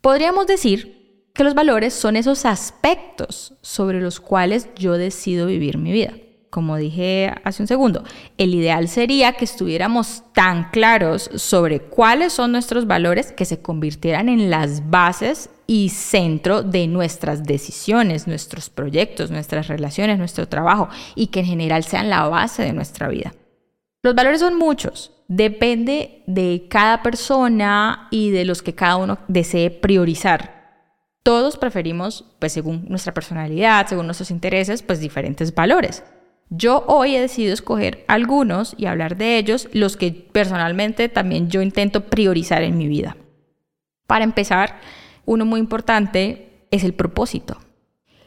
Podríamos 0.00 0.48
decir 0.48 1.28
que 1.32 1.44
los 1.44 1.54
valores 1.54 1.94
son 1.94 2.16
esos 2.16 2.46
aspectos 2.46 3.54
sobre 3.60 4.00
los 4.00 4.18
cuales 4.18 4.70
yo 4.74 4.94
decido 4.94 5.46
vivir 5.46 5.78
mi 5.78 5.92
vida. 5.92 6.14
Como 6.52 6.76
dije 6.76 7.32
hace 7.44 7.62
un 7.62 7.66
segundo, 7.66 8.04
el 8.36 8.54
ideal 8.54 8.86
sería 8.86 9.32
que 9.32 9.46
estuviéramos 9.46 10.22
tan 10.34 10.68
claros 10.68 11.30
sobre 11.34 11.80
cuáles 11.80 12.34
son 12.34 12.52
nuestros 12.52 12.86
valores 12.86 13.32
que 13.32 13.46
se 13.46 13.62
convirtieran 13.62 14.28
en 14.28 14.50
las 14.50 14.90
bases 14.90 15.48
y 15.66 15.88
centro 15.88 16.62
de 16.62 16.88
nuestras 16.88 17.44
decisiones, 17.44 18.26
nuestros 18.26 18.68
proyectos, 18.68 19.30
nuestras 19.30 19.68
relaciones, 19.68 20.18
nuestro 20.18 20.46
trabajo 20.46 20.90
y 21.14 21.28
que 21.28 21.40
en 21.40 21.46
general 21.46 21.84
sean 21.84 22.10
la 22.10 22.28
base 22.28 22.64
de 22.64 22.74
nuestra 22.74 23.08
vida. 23.08 23.32
Los 24.02 24.14
valores 24.14 24.40
son 24.40 24.58
muchos, 24.58 25.10
depende 25.28 26.22
de 26.26 26.66
cada 26.68 27.02
persona 27.02 28.08
y 28.10 28.28
de 28.28 28.44
los 28.44 28.60
que 28.60 28.74
cada 28.74 28.98
uno 28.98 29.16
desee 29.26 29.70
priorizar 29.70 30.60
todos 31.22 31.56
preferimos, 31.56 32.24
pues 32.40 32.52
según 32.52 32.84
nuestra 32.88 33.14
personalidad, 33.14 33.86
según 33.86 34.06
nuestros 34.06 34.30
intereses, 34.30 34.82
pues 34.82 35.00
diferentes 35.00 35.54
valores. 35.54 36.02
Yo 36.54 36.84
hoy 36.86 37.16
he 37.16 37.20
decidido 37.20 37.54
escoger 37.54 38.04
algunos 38.08 38.74
y 38.76 38.84
hablar 38.84 39.16
de 39.16 39.38
ellos, 39.38 39.70
los 39.72 39.96
que 39.96 40.12
personalmente 40.12 41.08
también 41.08 41.48
yo 41.48 41.62
intento 41.62 42.04
priorizar 42.04 42.62
en 42.62 42.76
mi 42.76 42.88
vida. 42.88 43.16
Para 44.06 44.24
empezar, 44.24 44.78
uno 45.24 45.46
muy 45.46 45.60
importante 45.60 46.66
es 46.70 46.84
el 46.84 46.92
propósito. 46.92 47.56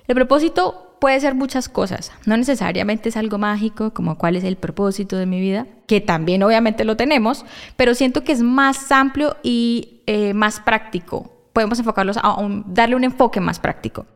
El 0.08 0.16
propósito 0.16 0.98
puede 1.00 1.20
ser 1.20 1.36
muchas 1.36 1.70
cosas, 1.70 2.12
no 2.26 2.36
necesariamente 2.36 3.10
es 3.10 3.18
algo 3.18 3.38
mágico 3.38 3.94
como 3.94 4.18
cuál 4.18 4.38
es 4.38 4.44
el 4.44 4.56
propósito 4.56 5.18
de 5.18 5.28
mi 5.28 5.40
vida, 5.40 5.68
que 5.86 6.02
también 6.02 6.42
obviamente 6.42 6.84
lo 6.84 6.98
tenemos, 6.98 7.46
pero 7.78 7.94
siento 7.94 8.24
que 8.24 8.32
es 8.32 8.42
más 8.42 8.92
amplio 8.92 9.38
y 9.44 10.02
eh, 10.08 10.34
más 10.34 10.60
práctico 10.60 11.32
podemos 11.54 11.78
enfocarlos 11.80 12.18
a 12.18 12.36
darle 12.66 12.96
un 12.96 13.04
enfoque 13.06 13.40
más 13.40 13.60
práctico. 13.60 14.08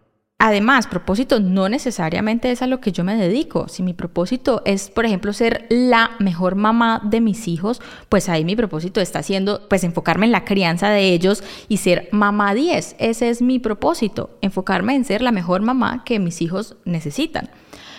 Además, 0.41 0.87
propósito 0.87 1.41
no 1.41 1.67
necesariamente 1.67 2.49
es 2.49 2.61
a 2.61 2.67
lo 2.67 2.79
que 2.79 2.93
yo 2.93 3.03
me 3.03 3.17
dedico. 3.17 3.67
Si 3.67 3.83
mi 3.83 3.93
propósito 3.93 4.61
es, 4.63 4.89
por 4.89 5.05
ejemplo, 5.05 5.33
ser 5.33 5.65
la 5.69 6.11
mejor 6.19 6.55
mamá 6.55 7.01
de 7.03 7.19
mis 7.19 7.49
hijos, 7.49 7.81
pues 8.07 8.29
ahí 8.29 8.45
mi 8.45 8.55
propósito 8.55 9.01
está 9.01 9.21
siendo, 9.21 9.67
pues 9.67 9.83
enfocarme 9.83 10.27
en 10.27 10.31
la 10.31 10.45
crianza 10.45 10.89
de 10.91 11.13
ellos 11.13 11.43
y 11.67 11.75
ser 11.75 12.07
mamá 12.13 12.53
10. 12.53 12.95
Ese 12.99 13.29
es 13.29 13.41
mi 13.41 13.59
propósito, 13.59 14.29
enfocarme 14.39 14.95
en 14.95 15.03
ser 15.03 15.21
la 15.21 15.33
mejor 15.33 15.61
mamá 15.61 16.05
que 16.05 16.19
mis 16.19 16.41
hijos 16.41 16.77
necesitan. 16.85 17.49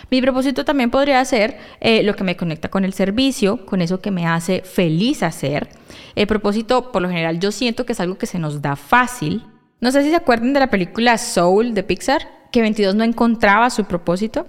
Mi 0.09 0.19
propósito 0.19 0.65
también 0.65 0.89
podría 0.89 1.23
ser 1.23 1.59
eh, 1.79 2.01
lo 2.01 2.15
que 2.15 2.23
me 2.23 2.35
conecta 2.35 2.69
con 2.69 2.85
el 2.85 2.93
servicio, 2.93 3.67
con 3.67 3.83
eso 3.83 4.01
que 4.01 4.09
me 4.09 4.25
hace 4.25 4.63
feliz 4.63 5.21
hacer. 5.21 5.69
El 6.15 6.25
propósito, 6.25 6.91
por 6.91 7.03
lo 7.03 7.07
general, 7.07 7.39
yo 7.39 7.51
siento 7.51 7.85
que 7.85 7.93
es 7.93 7.99
algo 7.99 8.17
que 8.17 8.25
se 8.25 8.39
nos 8.39 8.63
da 8.63 8.75
fácil. 8.75 9.43
No 9.81 9.91
sé 9.91 10.03
si 10.03 10.11
se 10.11 10.15
acuerdan 10.15 10.53
de 10.53 10.59
la 10.59 10.69
película 10.69 11.17
Soul 11.17 11.73
de 11.73 11.81
Pixar, 11.81 12.27
que 12.51 12.61
22 12.61 12.93
no 12.93 13.03
encontraba 13.03 13.71
su 13.71 13.85
propósito. 13.85 14.45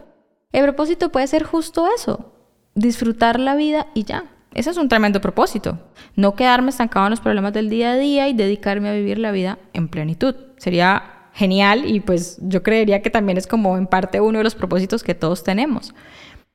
El 0.53 0.62
propósito 0.65 1.11
puede 1.11 1.27
ser 1.27 1.43
justo 1.43 1.89
eso, 1.97 2.35
disfrutar 2.75 3.41
la 3.41 3.55
vida 3.55 3.87
y 3.95 4.05
ya. 4.05 4.27
Ese 4.53 4.69
es 4.69 4.77
un 4.77 4.91
tremendo 4.91 5.23
propósito. 5.23 5.79
No 6.17 6.35
quedarme 6.35 6.69
estancado 6.69 7.07
en 7.07 7.12
los 7.12 7.21
problemas 7.21 7.55
del 7.55 7.71
día 7.71 7.93
a 7.93 7.97
día 7.97 8.29
y 8.29 8.35
dedicarme 8.35 8.91
a 8.91 8.93
vivir 8.93 9.19
la 9.19 9.33
vida 9.33 9.59
en 9.73 9.89
plenitud. 9.89 10.35
Sería 10.59 11.31
genial 11.33 11.89
y 11.89 12.01
pues 12.01 12.39
yo 12.43 12.62
creería 12.62 13.01
que 13.01 13.09
también 13.09 13.39
es 13.39 13.47
como 13.47 13.79
en 13.79 13.87
parte 13.87 14.21
uno 14.21 14.37
de 14.37 14.45
los 14.45 14.55
propósitos 14.55 15.03
que 15.03 15.15
todos 15.15 15.45
tenemos. 15.45 15.95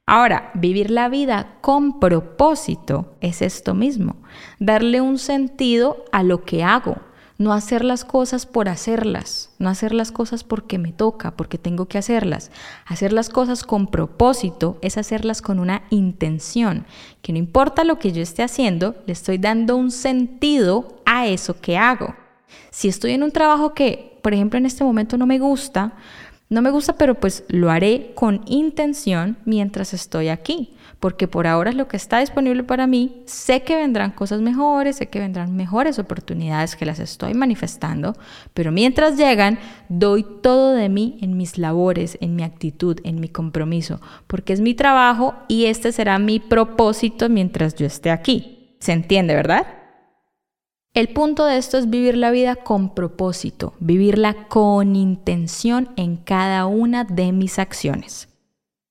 Ahora, 0.06 0.52
vivir 0.54 0.92
la 0.92 1.10
vida 1.10 1.58
con 1.62 2.00
propósito 2.00 3.18
es 3.22 3.42
esto 3.42 3.74
mismo, 3.74 4.18
darle 4.60 5.02
un 5.02 5.18
sentido 5.18 6.06
a 6.12 6.22
lo 6.22 6.46
que 6.46 6.64
hago, 6.64 6.98
no 7.38 7.54
hacer 7.54 7.86
las 7.86 8.04
cosas 8.04 8.46
por 8.46 8.68
hacerlas, 8.68 9.52
no 9.60 9.70
hacer 9.70 9.94
las 9.94 10.12
cosas 10.12 10.44
porque 10.44 10.78
me 10.78 10.92
toca, 10.92 11.32
porque 11.32 11.58
tengo 11.58 11.88
que 11.88 11.98
hacerlas. 11.98 12.52
Hacer 12.86 13.14
las 13.14 13.30
cosas 13.30 13.64
con 13.64 13.88
propósito 13.88 14.78
es 14.82 14.98
hacerlas 14.98 15.42
con 15.42 15.60
una 15.60 15.84
intención, 15.90 16.86
que 17.22 17.34
no 17.34 17.40
importa 17.40 17.84
lo 17.84 18.00
que 18.00 18.12
yo 18.12 18.24
esté 18.24 18.44
haciendo, 18.44 18.96
le 19.06 19.14
estoy 19.14 19.38
dando 19.38 19.76
un 19.76 19.92
sentido 19.92 21.02
a 21.06 21.28
eso 21.28 21.60
que 21.62 21.78
hago. 21.78 22.16
Si 22.72 22.88
estoy 22.88 23.12
en 23.12 23.24
un 23.24 23.32
trabajo 23.32 23.74
que, 23.74 24.20
por 24.24 24.34
ejemplo, 24.34 24.58
en 24.58 24.66
este 24.66 24.84
momento 24.84 25.18
no 25.18 25.26
me 25.26 25.40
gusta, 25.40 25.94
no 26.50 26.62
me 26.62 26.72
gusta, 26.72 26.94
pero 26.98 27.16
pues 27.16 27.44
lo 27.50 27.70
haré 27.70 28.12
con 28.16 28.42
intención 28.46 29.38
mientras 29.44 29.94
estoy 29.94 30.30
aquí, 30.30 30.74
porque 31.00 31.28
por 31.28 31.46
ahora 31.46 31.72
es 31.72 31.76
lo 31.76 31.90
que 31.90 31.98
está 31.98 32.20
disponible 32.20 32.64
para 32.64 32.88
mí. 32.88 33.22
Sé 33.26 33.64
que 33.64 33.76
vendrán 33.76 34.12
cosas 34.12 34.40
mejores, 34.40 34.96
sé 34.96 35.08
que 35.08 35.20
vendrán 35.20 35.58
mejores 35.58 36.00
oportunidades 36.00 36.78
que 36.78 36.86
las 36.86 37.00
estoy 37.00 37.34
manifestando, 37.34 38.16
pero 38.54 38.72
mientras 38.72 39.18
llegan, 39.18 39.60
doy 39.90 40.26
todo 40.42 40.74
de 40.74 40.88
mí 40.88 41.18
en 41.22 41.36
mis 41.36 41.58
labores, 41.58 42.18
en 42.22 42.36
mi 42.38 42.44
actitud, 42.44 43.00
en 43.04 43.20
mi 43.20 43.28
compromiso, 43.28 44.00
porque 44.28 44.54
es 44.54 44.62
mi 44.62 44.74
trabajo 44.74 45.36
y 45.50 45.66
este 45.66 45.92
será 45.92 46.18
mi 46.18 46.40
propósito 46.40 47.28
mientras 47.28 47.76
yo 47.76 47.86
esté 47.86 48.10
aquí. 48.10 48.76
¿Se 48.80 48.94
entiende, 48.94 49.36
verdad? 49.36 49.77
El 50.98 51.10
punto 51.10 51.46
de 51.46 51.58
esto 51.58 51.78
es 51.78 51.92
vivir 51.92 52.18
la 52.18 52.32
vida 52.32 52.56
con 52.56 52.96
propósito, 52.96 53.76
vivirla 53.80 54.48
con 54.48 54.96
intención 54.96 55.90
en 55.96 56.18
cada 56.18 56.66
una 56.66 57.04
de 57.04 57.32
mis 57.34 57.60
acciones. 57.60 58.30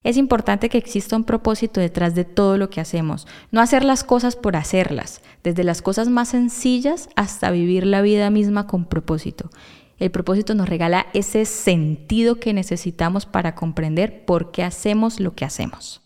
Es 0.04 0.16
importante 0.16 0.68
que 0.68 0.78
exista 0.78 1.16
un 1.16 1.24
propósito 1.24 1.80
detrás 1.80 2.14
de 2.14 2.24
todo 2.24 2.58
lo 2.58 2.70
que 2.70 2.80
hacemos, 2.80 3.26
no 3.50 3.60
hacer 3.60 3.82
las 3.82 4.04
cosas 4.04 4.36
por 4.36 4.54
hacerlas, 4.54 5.20
desde 5.42 5.64
las 5.64 5.82
cosas 5.82 6.08
más 6.08 6.28
sencillas 6.28 7.08
hasta 7.16 7.50
vivir 7.50 7.84
la 7.84 8.02
vida 8.02 8.30
misma 8.30 8.68
con 8.68 8.84
propósito. 8.84 9.50
El 9.98 10.12
propósito 10.12 10.54
nos 10.54 10.68
regala 10.68 11.08
ese 11.12 11.44
sentido 11.44 12.36
que 12.36 12.52
necesitamos 12.52 13.26
para 13.26 13.56
comprender 13.56 14.24
por 14.24 14.52
qué 14.52 14.62
hacemos 14.62 15.18
lo 15.18 15.34
que 15.34 15.44
hacemos. 15.44 16.02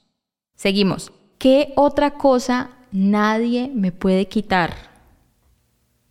Seguimos. 0.57 1.13
¿Qué 1.37 1.75
otra 1.77 2.13
cosa 2.13 2.71
nadie 2.91 3.71
me 3.75 3.93
puede 3.93 4.29
quitar? 4.29 4.90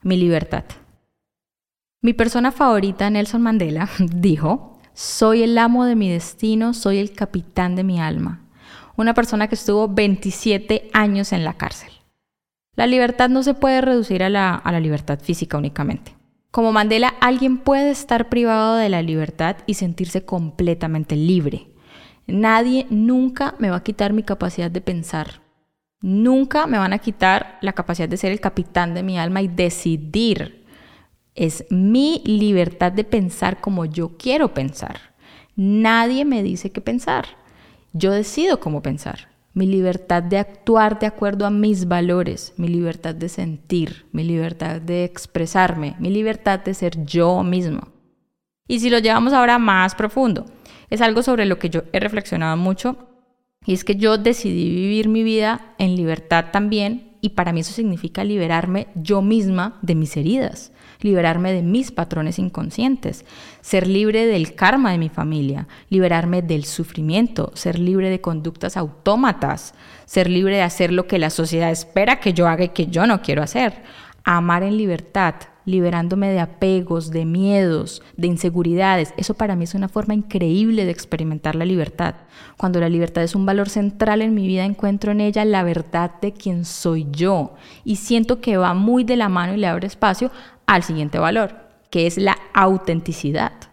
Mi 0.02 0.18
libertad. 0.18 0.64
Mi 2.02 2.14
persona 2.14 2.52
favorita, 2.52 3.10
Nelson 3.10 3.42
Mandela, 3.42 3.90
dijo, 4.00 4.80
soy 4.94 5.44
el 5.44 5.58
amo 5.58 5.86
de 5.86 5.96
mi 5.96 6.10
destino, 6.10 6.74
soy 6.74 6.98
el 7.00 7.12
capitán 7.14 7.76
de 7.76 7.84
mi 7.84 8.00
alma. 8.00 8.46
Una 8.96 9.14
persona 9.14 9.48
que 9.48 9.56
estuvo 9.56 9.88
27 9.88 10.90
años 10.94 11.32
en 11.32 11.44
la 11.44 11.54
cárcel. 11.54 11.92
La 12.76 12.88
libertad 12.88 13.30
no 13.30 13.44
se 13.44 13.54
puede 13.54 13.82
reducir 13.82 14.24
a 14.24 14.30
la, 14.30 14.56
a 14.56 14.72
la 14.72 14.80
libertad 14.80 15.20
física 15.20 15.58
únicamente. 15.58 16.16
Como 16.52 16.72
Mandela, 16.72 17.14
alguien 17.20 17.58
puede 17.58 17.92
estar 17.92 18.30
privado 18.30 18.76
de 18.76 18.90
la 18.90 19.02
libertad 19.02 19.58
y 19.68 19.76
sentirse 19.76 20.26
completamente 20.26 21.16
libre. 21.16 21.68
Nadie 22.26 22.88
nunca 22.90 23.56
me 23.60 23.70
va 23.70 23.78
a 23.78 23.84
quitar 23.84 24.14
mi 24.14 24.24
capacidad 24.24 24.72
de 24.72 24.82
pensar, 24.82 25.42
Nunca 26.02 26.66
me 26.66 26.78
van 26.78 26.94
a 26.94 27.00
quitar 27.00 27.58
la 27.62 27.74
capacidad 27.74 28.08
de 28.08 28.18
ser 28.18 28.32
el 28.32 28.40
capitán 28.40 28.94
de 28.94 29.04
mi 29.04 29.20
alma 29.20 29.42
y 29.42 29.50
decidir. 29.50 30.66
Es 31.36 31.66
mi 31.70 32.22
libertad 32.26 32.92
de 32.92 33.04
pensar 33.04 33.60
como 33.60 33.86
yo 33.86 34.18
quiero 34.18 34.54
pensar. 34.54 35.14
Nadie 35.56 36.24
me 36.24 36.42
dice 36.42 36.72
qué 36.72 36.80
pensar. 36.80 37.26
Yo 37.92 38.12
decido 38.12 38.62
cómo 38.62 38.82
pensar. 38.82 39.28
Mi 39.54 39.66
libertad 39.66 40.24
de 40.24 40.38
actuar 40.38 41.00
de 41.00 41.08
acuerdo 41.08 41.46
a 41.46 41.50
mis 41.50 41.88
valores, 41.88 42.54
mi 42.56 42.70
libertad 42.70 43.16
de 43.16 43.28
sentir, 43.28 44.06
mi 44.14 44.24
libertad 44.24 44.80
de 44.80 45.04
expresarme, 45.04 45.96
mi 46.00 46.12
libertad 46.12 46.60
de 46.60 46.74
ser 46.74 47.04
yo 47.04 47.44
mismo. 47.44 47.90
Y 48.68 48.80
si 48.80 48.90
lo 48.90 49.00
llevamos 49.00 49.34
ahora 49.34 49.58
más 49.58 49.96
profundo, 49.96 50.46
es 50.90 51.02
algo 51.02 51.24
sobre 51.24 51.46
lo 51.46 51.60
que 51.60 51.70
yo 51.70 51.84
he 51.92 52.00
reflexionado 52.00 52.56
mucho 52.56 53.09
Y 53.70 53.74
es 53.74 53.84
que 53.84 53.98
yo 53.98 54.18
decidí 54.18 54.68
vivir 54.72 55.10
mi 55.10 55.22
vida 55.22 55.76
en 55.78 55.96
libertad 55.96 56.46
también 56.52 57.12
y 57.22 57.30
para 57.30 57.54
mí 57.54 57.60
eso 57.60 57.72
significa 57.72 58.24
liberarme 58.24 58.88
yo 58.96 59.22
misma 59.22 59.78
de 59.84 59.94
mis 59.94 60.18
heridas, 60.18 60.72
liberarme 61.02 61.54
de 61.54 61.62
mis 61.62 61.92
patrones 61.92 62.40
inconscientes, 62.40 63.26
ser 63.62 63.86
libre 63.86 64.26
del 64.26 64.56
karma 64.56 64.92
de 64.92 64.98
mi 64.98 65.10
familia, 65.10 65.68
liberarme 65.90 66.42
del 66.42 66.66
sufrimiento, 66.66 67.52
ser 67.54 67.78
libre 67.78 68.10
de 68.10 68.22
conductas 68.22 68.76
autómatas, 68.76 69.76
ser 70.06 70.32
libre 70.32 70.56
de 70.56 70.64
hacer 70.64 70.92
lo 70.92 71.06
que 71.06 71.20
la 71.20 71.30
sociedad 71.30 71.70
espera 71.70 72.20
que 72.20 72.34
yo 72.34 72.48
haga 72.48 72.64
y 72.64 72.70
que 72.70 72.88
yo 72.88 73.06
no 73.06 73.22
quiero 73.22 73.44
hacer, 73.44 73.84
amar 74.24 74.64
en 74.64 74.78
libertad, 74.78 75.36
liberándome 75.66 76.30
de 76.30 76.40
apegos, 76.40 77.12
de 77.12 77.26
miedos, 77.26 78.02
de 78.18 78.28
inseguridades. 78.28 79.14
Eso 79.18 79.34
para 79.34 79.56
mí 79.56 79.66
es 79.66 79.76
una 79.76 79.90
forma 79.90 80.14
increíble 80.14 80.86
de 80.86 80.92
experimentar 80.92 81.56
la 81.56 81.66
libertad. 81.66 82.16
Cuando 82.58 82.80
la 82.80 82.90
libertad 82.90 83.24
es 83.24 83.36
un 83.36 83.46
valor 83.46 83.70
central 83.70 84.22
en 84.22 84.34
mi 84.34 84.48
vida, 84.48 84.66
encuentro 84.66 85.12
en 85.12 85.22
ella 85.22 85.46
la 85.46 85.64
verdad 85.64 86.12
de 86.22 86.34
quién 86.34 86.66
soy 86.66 87.08
yo 87.12 87.56
y 87.84 87.98
siento 87.98 88.42
que 88.42 88.58
va 88.58 88.74
muy 88.74 89.04
de 89.04 89.16
la 89.16 89.30
mano 89.30 89.54
y 89.54 89.58
le 89.58 89.68
abre 89.68 89.88
espacio 89.88 90.32
al 90.66 90.84
siguiente 90.84 91.20
valor, 91.20 91.56
que 91.90 92.08
es 92.08 92.18
la 92.18 92.38
autenticidad 92.54 93.69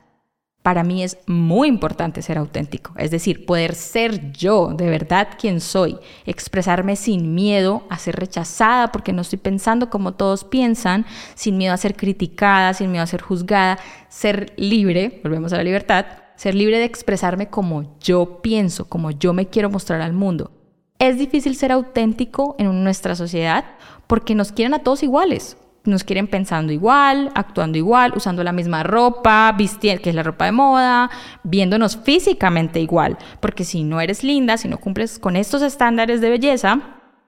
para 0.66 0.82
mí 0.82 1.04
es 1.04 1.16
muy 1.28 1.68
importante 1.68 2.23
ser 2.23 2.38
auténtico, 2.38 2.92
es 2.96 3.12
decir, 3.12 3.46
poder 3.46 3.76
ser 3.76 4.32
yo, 4.32 4.75
de 4.75 4.90
verdad 4.90 5.28
quien 5.38 5.61
soy, 5.61 5.96
expresarme 6.25 6.96
sin 6.96 7.37
miedo 7.37 7.85
a 7.88 7.99
ser 7.99 8.16
rechazada 8.16 8.90
porque 8.90 9.12
no 9.12 9.23
estoy 9.23 9.38
pensando 9.38 9.90
como 9.90 10.14
todos 10.14 10.42
piensan, 10.42 11.06
sin 11.37 11.56
miedo 11.56 11.73
a 11.73 11.76
ser 11.76 11.94
criticada, 11.94 12.75
sin 12.75 12.90
miedo 12.90 13.04
a 13.04 13.06
ser 13.06 13.23
juzgada, 13.23 13.78
ser 14.08 14.54
libre, 14.56 15.20
volvemos 15.23 15.52
a 15.52 15.58
la 15.58 15.62
libertad, 15.62 16.04
ser 16.35 16.56
libre 16.56 16.80
de 16.80 16.85
expresarme 16.85 17.46
como 17.46 17.96
yo 18.00 18.42
pienso, 18.42 18.88
como 18.88 19.12
yo 19.12 19.32
me 19.32 19.46
quiero 19.46 19.70
mostrar 19.70 20.00
al 20.00 20.14
mundo. 20.14 20.50
Es 20.99 21.16
difícil 21.16 21.54
ser 21.54 21.70
auténtico 21.70 22.56
en 22.58 22.82
nuestra 22.82 23.14
sociedad 23.14 23.66
porque 24.08 24.35
nos 24.35 24.50
quieren 24.50 24.75
a 24.75 24.80
todos 24.80 25.04
iguales 25.04 25.58
nos 25.87 26.05
quieren 26.05 26.26
pensando 26.26 26.73
igual, 26.73 27.31
actuando 27.35 27.78
igual, 27.78 28.12
usando 28.16 28.43
la 28.45 28.52
misma 28.52 28.83
ropa, 28.83 29.52
vistiendo, 29.57 30.02
que 30.02 30.11
es 30.11 30.16
la 30.16 30.23
ropa 30.23 30.47
de 30.47 30.52
moda, 30.52 31.11
viéndonos 31.43 31.97
físicamente 31.97 32.81
igual. 32.81 33.19
Porque 33.40 33.64
si 33.64 33.85
no 33.85 34.00
eres 34.00 34.25
linda, 34.25 34.57
si 34.57 34.69
no 34.69 34.78
cumples 34.78 35.19
con 35.19 35.37
estos 35.37 35.62
estándares 35.62 36.21
de 36.21 36.31
belleza, 36.31 36.81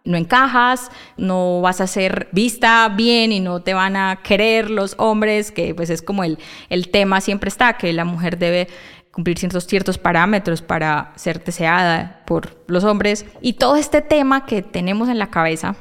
no 0.05 0.17
encajas, 0.17 0.91
no 1.17 1.61
vas 1.61 1.81
a 1.81 1.87
ser 1.87 2.29
vista 2.33 2.89
bien 2.89 3.31
y 3.31 3.41
no 3.41 3.61
te 3.63 3.75
van 3.75 3.97
a 3.97 4.21
querer 4.23 4.71
los 4.71 4.95
hombres, 4.99 5.53
que 5.53 5.75
pues 5.75 5.91
es 5.91 6.03
como 6.03 6.25
el, 6.25 6.39
el 6.71 6.89
tema 6.91 7.21
siempre 7.21 7.49
está, 7.49 7.75
que 7.75 7.93
la 7.93 8.05
mujer 8.05 8.39
debe 8.39 8.69
cumplir 9.13 9.39
ciertos, 9.39 9.67
ciertos 9.67 9.99
parámetros 9.99 10.63
para 10.63 11.13
ser 11.17 11.45
deseada 11.45 12.23
por 12.27 12.65
los 12.69 12.85
hombres. 12.85 13.27
Y 13.41 13.55
todo 13.55 13.77
este 13.77 14.01
tema 14.01 14.47
que 14.47 14.63
tenemos 14.63 15.09
en 15.09 15.19
la 15.19 15.31
cabeza 15.31 15.77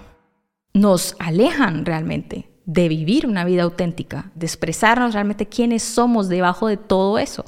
nos 0.74 1.16
alejan 1.20 1.86
realmente 1.86 2.50
de 2.68 2.90
vivir 2.90 3.26
una 3.26 3.46
vida 3.46 3.64
auténtica, 3.64 4.30
de 4.36 4.46
expresarnos 4.46 5.14
realmente 5.14 5.48
quiénes 5.48 5.82
somos 5.82 6.28
debajo 6.28 6.68
de 6.68 6.76
todo 6.76 7.18
eso. 7.18 7.46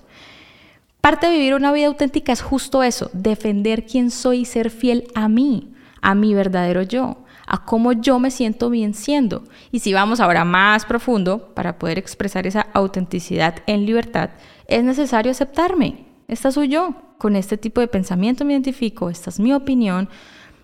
Parte 1.02 1.28
de 1.28 1.34
vivir 1.34 1.54
una 1.54 1.74
vida 1.74 1.88
auténtica 1.88 2.32
es 2.32 2.42
justo 2.42 2.84
eso, 2.84 3.12
defender 3.14 3.86
quién 3.86 4.12
soy 4.12 4.40
y 4.40 4.46
ser 4.46 4.70
fiel 4.70 5.08
a 5.14 5.28
mí, 5.28 5.74
a 6.02 6.16
mi 6.16 6.34
verdadero 6.34 6.84
yo, 6.84 7.18
a 7.46 7.66
cómo 7.66 7.92
yo 7.92 8.18
me 8.20 8.32
siento 8.32 8.70
bien 8.70 8.94
siendo. 8.94 9.44
Y 9.72 9.80
si 9.80 9.92
vamos 9.92 10.22
ahora 10.22 10.46
más 10.46 10.86
profundo, 10.86 11.54
para 11.54 11.78
poder 11.78 11.98
expresar 11.98 12.48
esa 12.48 12.68
autenticidad 12.74 13.56
en 13.68 13.86
libertad, 13.86 14.30
es 14.68 14.84
necesario 14.86 15.32
aceptarme. 15.32 16.06
Esta 16.30 16.52
soy 16.52 16.70
yo, 16.70 16.96
con 17.18 17.36
este 17.36 17.58
tipo 17.58 17.82
de 17.82 17.90
pensamiento 17.90 18.46
me 18.46 18.54
identifico, 18.54 19.10
esta 19.10 19.30
es 19.32 19.40
mi 19.42 19.52
opinión, 19.52 20.08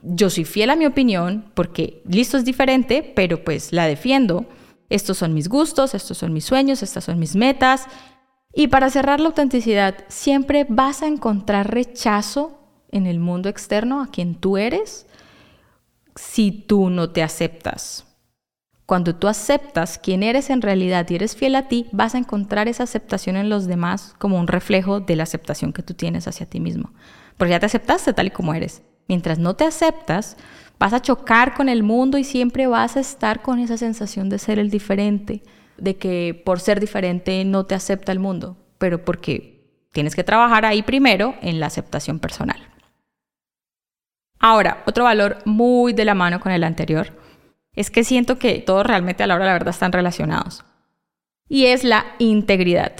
yo 0.06 0.30
soy 0.30 0.46
fiel 0.46 0.70
a 0.70 0.76
mi 0.76 0.86
opinión 0.86 1.52
porque 1.54 2.02
listo 2.08 2.38
es 2.38 2.46
diferente, 2.46 3.14
pero 3.16 3.44
pues 3.44 3.74
la 3.74 3.88
defiendo. 3.88 4.46
Estos 4.90 5.18
son 5.18 5.34
mis 5.34 5.50
gustos, 5.50 5.96
estos 5.96 6.18
son 6.18 6.32
mis 6.32 6.46
sueños, 6.46 6.84
estas 6.84 7.04
son 7.06 7.20
mis 7.20 7.36
metas. 7.36 7.88
Y 8.54 8.68
para 8.68 8.90
cerrar 8.90 9.20
la 9.20 9.28
autenticidad, 9.28 10.06
siempre 10.08 10.66
vas 10.70 11.02
a 11.02 11.08
encontrar 11.08 11.74
rechazo 11.74 12.60
en 12.92 13.08
el 13.08 13.20
mundo 13.20 13.50
externo 13.50 14.02
a 14.02 14.08
quien 14.08 14.36
tú 14.36 14.58
eres 14.58 15.08
si 16.16 16.52
tú 16.52 16.90
no 16.90 17.10
te 17.10 17.24
aceptas. 17.24 18.06
Cuando 18.86 19.16
tú 19.16 19.28
aceptas 19.28 19.98
quién 19.98 20.22
eres 20.22 20.52
en 20.52 20.62
realidad 20.62 21.10
y 21.10 21.16
eres 21.16 21.36
fiel 21.36 21.56
a 21.56 21.68
ti, 21.68 21.88
vas 21.92 22.14
a 22.14 22.20
encontrar 22.20 22.68
esa 22.68 22.84
aceptación 22.84 23.36
en 23.36 23.50
los 23.50 23.66
demás 23.66 24.14
como 24.20 24.40
un 24.40 24.48
reflejo 24.48 25.00
de 25.00 25.16
la 25.16 25.24
aceptación 25.24 25.74
que 25.74 25.82
tú 25.82 25.96
tienes 25.96 26.28
hacia 26.28 26.46
ti 26.46 26.60
mismo. 26.60 26.94
Porque 27.38 27.52
ya 27.52 27.60
te 27.60 27.66
aceptaste 27.66 28.14
tal 28.14 28.28
y 28.28 28.32
como 28.32 28.54
eres. 28.54 28.84
Mientras 29.08 29.40
no 29.40 29.56
te 29.56 29.66
aceptas, 29.66 30.38
vas 30.80 30.94
a 30.94 31.02
chocar 31.02 31.54
con 31.54 31.70
el 31.70 31.84
mundo 31.84 32.18
y 32.18 32.24
siempre 32.24 32.68
vas 32.68 32.98
a 32.98 33.00
estar 33.00 33.42
con 33.42 33.60
esa 33.60 33.78
sensación 33.78 34.30
de 34.30 34.40
ser 34.40 34.60
el 34.60 34.70
diferente, 34.70 35.44
de 35.78 35.98
que 35.98 36.42
por 36.46 36.60
ser 36.60 36.80
diferente 36.80 37.44
no 37.46 37.66
te 37.66 37.76
acepta 37.76 38.12
el 38.12 38.20
mundo, 38.20 38.58
pero 38.78 39.04
porque 39.04 39.56
tienes 39.92 40.16
que 40.16 40.24
trabajar 40.24 40.66
ahí 40.66 40.82
primero 40.82 41.36
en 41.42 41.60
la 41.60 41.68
aceptación 41.68 42.20
personal. 42.20 42.60
Ahora, 44.40 44.84
otro 44.86 45.06
valor 45.06 45.38
muy 45.46 45.94
de 45.94 46.06
la 46.06 46.14
mano 46.14 46.40
con 46.40 46.52
el 46.52 46.64
anterior 46.64 47.14
es 47.74 47.90
que 47.90 48.04
siento 48.04 48.38
que 48.38 48.60
todos 48.60 48.86
realmente 48.86 49.24
a 49.24 49.28
la 49.28 49.36
hora 49.36 49.46
de 49.46 49.50
la 49.50 49.54
verdad 49.54 49.74
están 49.74 49.92
relacionados. 49.92 50.64
Y 51.48 51.66
es 51.66 51.84
la 51.84 52.06
integridad. 52.20 52.94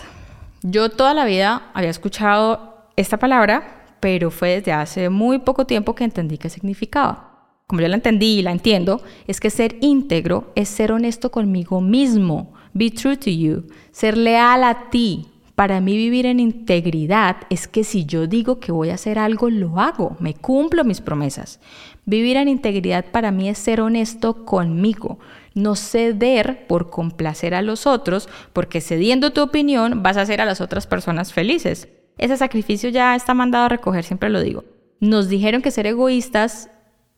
Yo 0.62 0.90
toda 0.90 1.14
la 1.14 1.26
vida 1.26 1.70
había 1.74 1.90
escuchado 1.90 2.90
esta 2.96 3.18
palabra 3.18 3.75
pero 4.06 4.30
fue 4.30 4.50
desde 4.50 4.72
hace 4.72 5.10
muy 5.10 5.40
poco 5.40 5.66
tiempo 5.66 5.96
que 5.96 6.04
entendí 6.04 6.38
qué 6.38 6.48
significaba. 6.48 7.50
Como 7.66 7.82
yo 7.82 7.88
la 7.88 7.96
entendí 7.96 8.38
y 8.38 8.42
la 8.44 8.52
entiendo, 8.52 9.02
es 9.26 9.40
que 9.40 9.50
ser 9.50 9.78
íntegro 9.82 10.52
es 10.54 10.70
ser 10.70 10.92
honesto 10.92 11.32
conmigo 11.32 11.82
mismo, 11.82 12.54
be 12.76 12.92
true 12.92 13.18
to 13.18 13.32
you, 13.32 13.64
ser 13.92 14.16
leal 14.16 14.64
a 14.64 14.92
ti. 14.92 15.26
Para 15.56 15.82
mí 15.82 15.98
vivir 15.98 16.28
en 16.28 16.40
integridad 16.40 17.38
es 17.50 17.68
que 17.68 17.84
si 17.84 18.06
yo 18.06 18.28
digo 18.28 18.60
que 18.60 18.72
voy 18.72 18.92
a 18.92 18.94
hacer 18.94 19.18
algo, 19.18 19.50
lo 19.50 19.80
hago, 19.80 20.18
me 20.20 20.36
cumplo 20.36 20.84
mis 20.84 21.02
promesas. 21.02 21.60
Vivir 22.06 22.38
en 22.38 22.48
integridad 22.48 23.06
para 23.06 23.32
mí 23.32 23.50
es 23.50 23.58
ser 23.58 23.82
honesto 23.82 24.46
conmigo, 24.46 25.18
no 25.56 25.76
ceder 25.76 26.68
por 26.68 26.92
complacer 26.92 27.56
a 27.56 27.64
los 27.64 27.88
otros, 27.88 28.30
porque 28.54 28.82
cediendo 28.82 29.34
tu 29.34 29.42
opinión 29.42 30.04
vas 30.04 30.18
a 30.18 30.22
hacer 30.22 30.42
a 30.42 30.46
las 30.46 30.62
otras 30.62 30.86
personas 30.86 31.34
felices. 31.34 31.88
Ese 32.18 32.38
sacrificio 32.38 32.90
ya 32.90 33.16
está 33.16 33.34
mandado 33.34 33.66
a 33.66 33.70
recoger, 33.70 34.04
siempre 34.04 34.30
lo 34.30 34.42
digo. 34.42 34.64
Nos 35.00 35.28
dijeron 35.30 35.62
que 35.62 35.72
ser 35.72 35.88
egoístas 35.88 36.70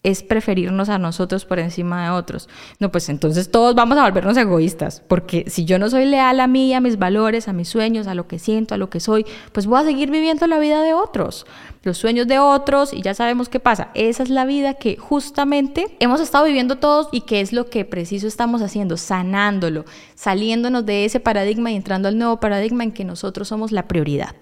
es 0.04 0.24
preferirnos 0.24 0.90
a 0.90 1.00
nosotros 1.00 1.44
por 1.44 1.60
encima 1.60 2.06
de 2.06 2.12
otros. 2.12 2.48
No, 2.80 2.92
pues 2.92 3.10
entonces 3.10 3.52
todos 3.52 3.76
vamos 3.76 3.98
a 3.98 4.04
volvernos 4.04 4.38
egoístas, 4.38 5.04
porque 5.06 5.46
si 5.48 5.66
yo 5.66 5.80
no 5.80 5.90
soy 5.90 6.06
leal 6.06 6.40
a 6.40 6.48
mí, 6.48 6.74
a 6.74 6.80
mis 6.80 6.98
valores, 6.98 7.48
a 7.48 7.54
mis 7.54 7.68
sueños, 7.68 8.08
a 8.08 8.14
lo 8.14 8.28
que 8.28 8.40
siento, 8.40 8.74
a 8.74 8.78
lo 8.78 8.90
que 8.90 9.00
soy, 9.00 9.26
pues 9.52 9.66
voy 9.66 9.82
a 9.82 9.84
seguir 9.84 10.10
viviendo 10.10 10.48
la 10.48 10.60
vida 10.60 10.82
de 10.82 10.94
otros, 10.94 11.46
los 11.84 11.98
sueños 11.98 12.28
de 12.28 12.40
otros, 12.40 12.94
y 12.94 13.02
ya 13.02 13.14
sabemos 13.14 13.50
qué 13.50 13.60
pasa. 13.60 13.90
Esa 13.96 14.24
es 14.24 14.30
la 14.30 14.46
vida 14.46 14.76
que 14.76 14.96
justamente 14.96 15.98
hemos 16.00 16.22
estado 16.22 16.46
viviendo 16.46 16.78
todos 16.78 17.10
y 17.12 17.22
que 17.22 17.42
es 17.42 17.52
lo 17.52 17.70
que 17.70 17.84
preciso 17.84 18.28
estamos 18.28 18.62
haciendo, 18.62 18.96
sanándolo, 18.96 19.84
saliéndonos 20.16 20.86
de 20.86 21.06
ese 21.06 21.20
paradigma 21.20 21.72
y 21.72 21.76
entrando 21.76 22.08
al 22.08 22.18
nuevo 22.18 22.40
paradigma 22.40 22.84
en 22.86 22.94
que 22.94 23.04
nosotros 23.04 23.50
somos 23.50 23.74
la 23.74 23.88
prioridad. 23.88 24.36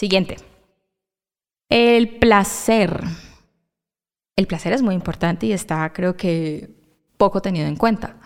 Siguiente. 0.00 0.38
El 1.68 2.16
placer. 2.16 3.02
El 4.34 4.46
placer 4.46 4.72
es 4.72 4.80
muy 4.80 4.94
importante 4.94 5.44
y 5.44 5.52
está 5.52 5.92
creo 5.92 6.16
que 6.16 6.70
poco 7.18 7.42
tenido 7.42 7.66
en 7.66 7.76
cuenta. 7.76 8.16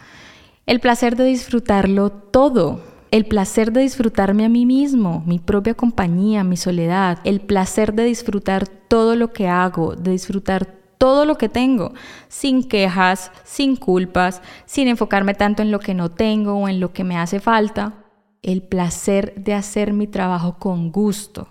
El 0.67 0.79
placer 0.79 1.17
de 1.17 1.25
disfrutarlo 1.25 2.11
todo. 2.11 2.81
El 3.11 3.27
placer 3.27 3.73
de 3.73 3.81
disfrutarme 3.81 4.45
a 4.45 4.49
mí 4.49 4.67
mismo, 4.67 5.25
mi 5.27 5.41
propia 5.41 5.75
compañía, 5.75 6.45
mi 6.45 6.57
soledad. 6.57 7.19
El 7.25 7.41
placer 7.41 7.93
de 7.93 8.05
disfrutar 8.05 8.69
todo 8.69 9.17
lo 9.17 9.33
que 9.33 9.49
hago, 9.49 9.97
de 9.97 10.13
disfrutar 10.13 10.67
todo 10.97 11.25
lo 11.25 11.39
que 11.39 11.49
tengo, 11.49 11.93
sin 12.29 12.63
quejas, 12.63 13.33
sin 13.43 13.75
culpas, 13.75 14.43
sin 14.65 14.87
enfocarme 14.87 15.35
tanto 15.35 15.61
en 15.61 15.73
lo 15.73 15.81
que 15.81 15.95
no 15.95 16.13
tengo 16.13 16.55
o 16.55 16.69
en 16.69 16.79
lo 16.79 16.93
que 16.93 17.03
me 17.03 17.19
hace 17.19 17.41
falta. 17.41 18.05
El 18.43 18.63
placer 18.63 19.35
de 19.35 19.55
hacer 19.55 19.93
mi 19.93 20.07
trabajo 20.07 20.61
con 20.61 20.93
gusto 20.93 21.49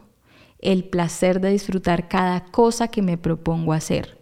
el 0.64 0.86
placer 0.86 1.42
de 1.42 1.50
disfrutar 1.50 2.08
cada 2.08 2.46
cosa 2.46 2.88
que 2.88 3.02
me 3.02 3.18
propongo 3.18 3.74
hacer. 3.74 4.18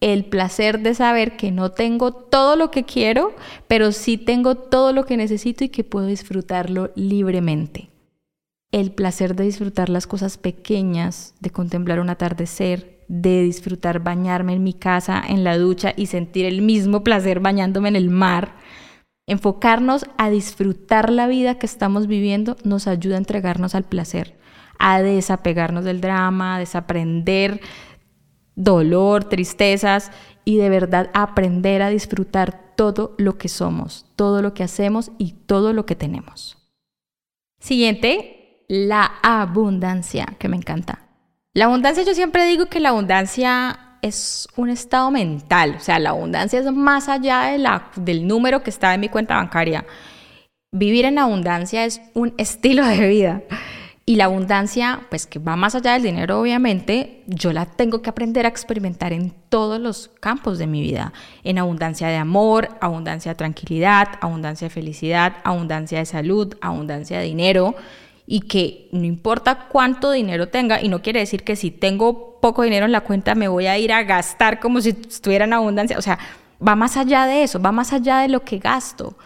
El 0.00 0.24
placer 0.24 0.80
de 0.80 0.94
saber 0.94 1.36
que 1.36 1.52
no 1.52 1.70
tengo 1.70 2.12
todo 2.12 2.56
lo 2.56 2.70
que 2.70 2.84
quiero, 2.84 3.34
pero 3.68 3.92
sí 3.92 4.18
tengo 4.18 4.56
todo 4.56 4.92
lo 4.92 5.04
que 5.04 5.16
necesito 5.16 5.62
y 5.62 5.68
que 5.68 5.84
puedo 5.84 6.06
disfrutarlo 6.06 6.90
libremente. 6.96 7.90
El 8.72 8.90
placer 8.92 9.36
de 9.36 9.44
disfrutar 9.44 9.90
las 9.90 10.06
cosas 10.06 10.38
pequeñas, 10.38 11.34
de 11.40 11.50
contemplar 11.50 12.00
un 12.00 12.10
atardecer, 12.10 13.04
de 13.06 13.42
disfrutar 13.42 14.02
bañarme 14.02 14.54
en 14.54 14.64
mi 14.64 14.72
casa, 14.72 15.22
en 15.28 15.44
la 15.44 15.58
ducha 15.58 15.92
y 15.94 16.06
sentir 16.06 16.46
el 16.46 16.62
mismo 16.62 17.04
placer 17.04 17.38
bañándome 17.38 17.90
en 17.90 17.96
el 17.96 18.08
mar. 18.08 18.56
Enfocarnos 19.26 20.06
a 20.16 20.30
disfrutar 20.30 21.12
la 21.12 21.28
vida 21.28 21.58
que 21.58 21.66
estamos 21.66 22.06
viviendo 22.06 22.56
nos 22.64 22.88
ayuda 22.88 23.16
a 23.16 23.18
entregarnos 23.18 23.74
al 23.74 23.84
placer 23.84 24.41
a 24.82 25.00
desapegarnos 25.00 25.84
del 25.84 26.00
drama, 26.00 26.56
a 26.56 26.58
desaprender 26.58 27.60
dolor, 28.56 29.24
tristezas 29.24 30.10
y 30.44 30.56
de 30.56 30.68
verdad 30.68 31.08
aprender 31.14 31.82
a 31.82 31.88
disfrutar 31.88 32.74
todo 32.76 33.14
lo 33.16 33.38
que 33.38 33.48
somos, 33.48 34.06
todo 34.16 34.42
lo 34.42 34.54
que 34.54 34.64
hacemos 34.64 35.12
y 35.18 35.32
todo 35.46 35.72
lo 35.72 35.86
que 35.86 35.94
tenemos. 35.94 36.58
Siguiente, 37.60 38.64
la 38.68 39.12
abundancia, 39.22 40.26
que 40.38 40.48
me 40.48 40.56
encanta. 40.56 41.06
La 41.54 41.66
abundancia, 41.66 42.02
yo 42.02 42.14
siempre 42.14 42.44
digo 42.46 42.66
que 42.66 42.80
la 42.80 42.88
abundancia 42.88 43.98
es 44.02 44.48
un 44.56 44.68
estado 44.68 45.12
mental, 45.12 45.76
o 45.76 45.80
sea, 45.80 46.00
la 46.00 46.10
abundancia 46.10 46.58
es 46.58 46.72
más 46.72 47.08
allá 47.08 47.42
de 47.42 47.58
la, 47.58 47.90
del 47.94 48.26
número 48.26 48.64
que 48.64 48.70
está 48.70 48.92
en 48.94 49.00
mi 49.00 49.08
cuenta 49.08 49.36
bancaria. 49.36 49.86
Vivir 50.72 51.04
en 51.04 51.20
abundancia 51.20 51.84
es 51.84 52.00
un 52.14 52.34
estilo 52.38 52.84
de 52.84 53.06
vida. 53.06 53.42
Y 54.04 54.16
la 54.16 54.24
abundancia, 54.24 55.02
pues 55.10 55.26
que 55.28 55.38
va 55.38 55.54
más 55.54 55.76
allá 55.76 55.92
del 55.92 56.02
dinero, 56.02 56.40
obviamente, 56.40 57.22
yo 57.28 57.52
la 57.52 57.66
tengo 57.66 58.02
que 58.02 58.10
aprender 58.10 58.46
a 58.46 58.48
experimentar 58.48 59.12
en 59.12 59.32
todos 59.48 59.80
los 59.80 60.10
campos 60.18 60.58
de 60.58 60.66
mi 60.66 60.80
vida. 60.80 61.12
En 61.44 61.58
abundancia 61.58 62.08
de 62.08 62.16
amor, 62.16 62.70
abundancia 62.80 63.30
de 63.30 63.36
tranquilidad, 63.36 64.08
abundancia 64.20 64.66
de 64.66 64.74
felicidad, 64.74 65.34
abundancia 65.44 65.98
de 65.98 66.06
salud, 66.06 66.56
abundancia 66.60 67.20
de 67.20 67.26
dinero. 67.26 67.76
Y 68.26 68.40
que 68.40 68.88
no 68.90 69.04
importa 69.04 69.68
cuánto 69.68 70.10
dinero 70.10 70.48
tenga, 70.48 70.82
y 70.82 70.88
no 70.88 71.00
quiere 71.00 71.20
decir 71.20 71.44
que 71.44 71.54
si 71.54 71.70
tengo 71.70 72.40
poco 72.40 72.62
dinero 72.62 72.86
en 72.86 72.92
la 72.92 73.02
cuenta 73.02 73.36
me 73.36 73.46
voy 73.46 73.66
a 73.66 73.78
ir 73.78 73.92
a 73.92 74.02
gastar 74.02 74.58
como 74.58 74.80
si 74.80 74.90
estuviera 74.90 75.44
en 75.44 75.52
abundancia. 75.52 75.96
O 75.96 76.02
sea, 76.02 76.18
va 76.66 76.74
más 76.74 76.96
allá 76.96 77.26
de 77.26 77.44
eso, 77.44 77.60
va 77.60 77.70
más 77.70 77.92
allá 77.92 78.18
de 78.18 78.28
lo 78.28 78.40
que 78.40 78.58
gasto 78.58 79.16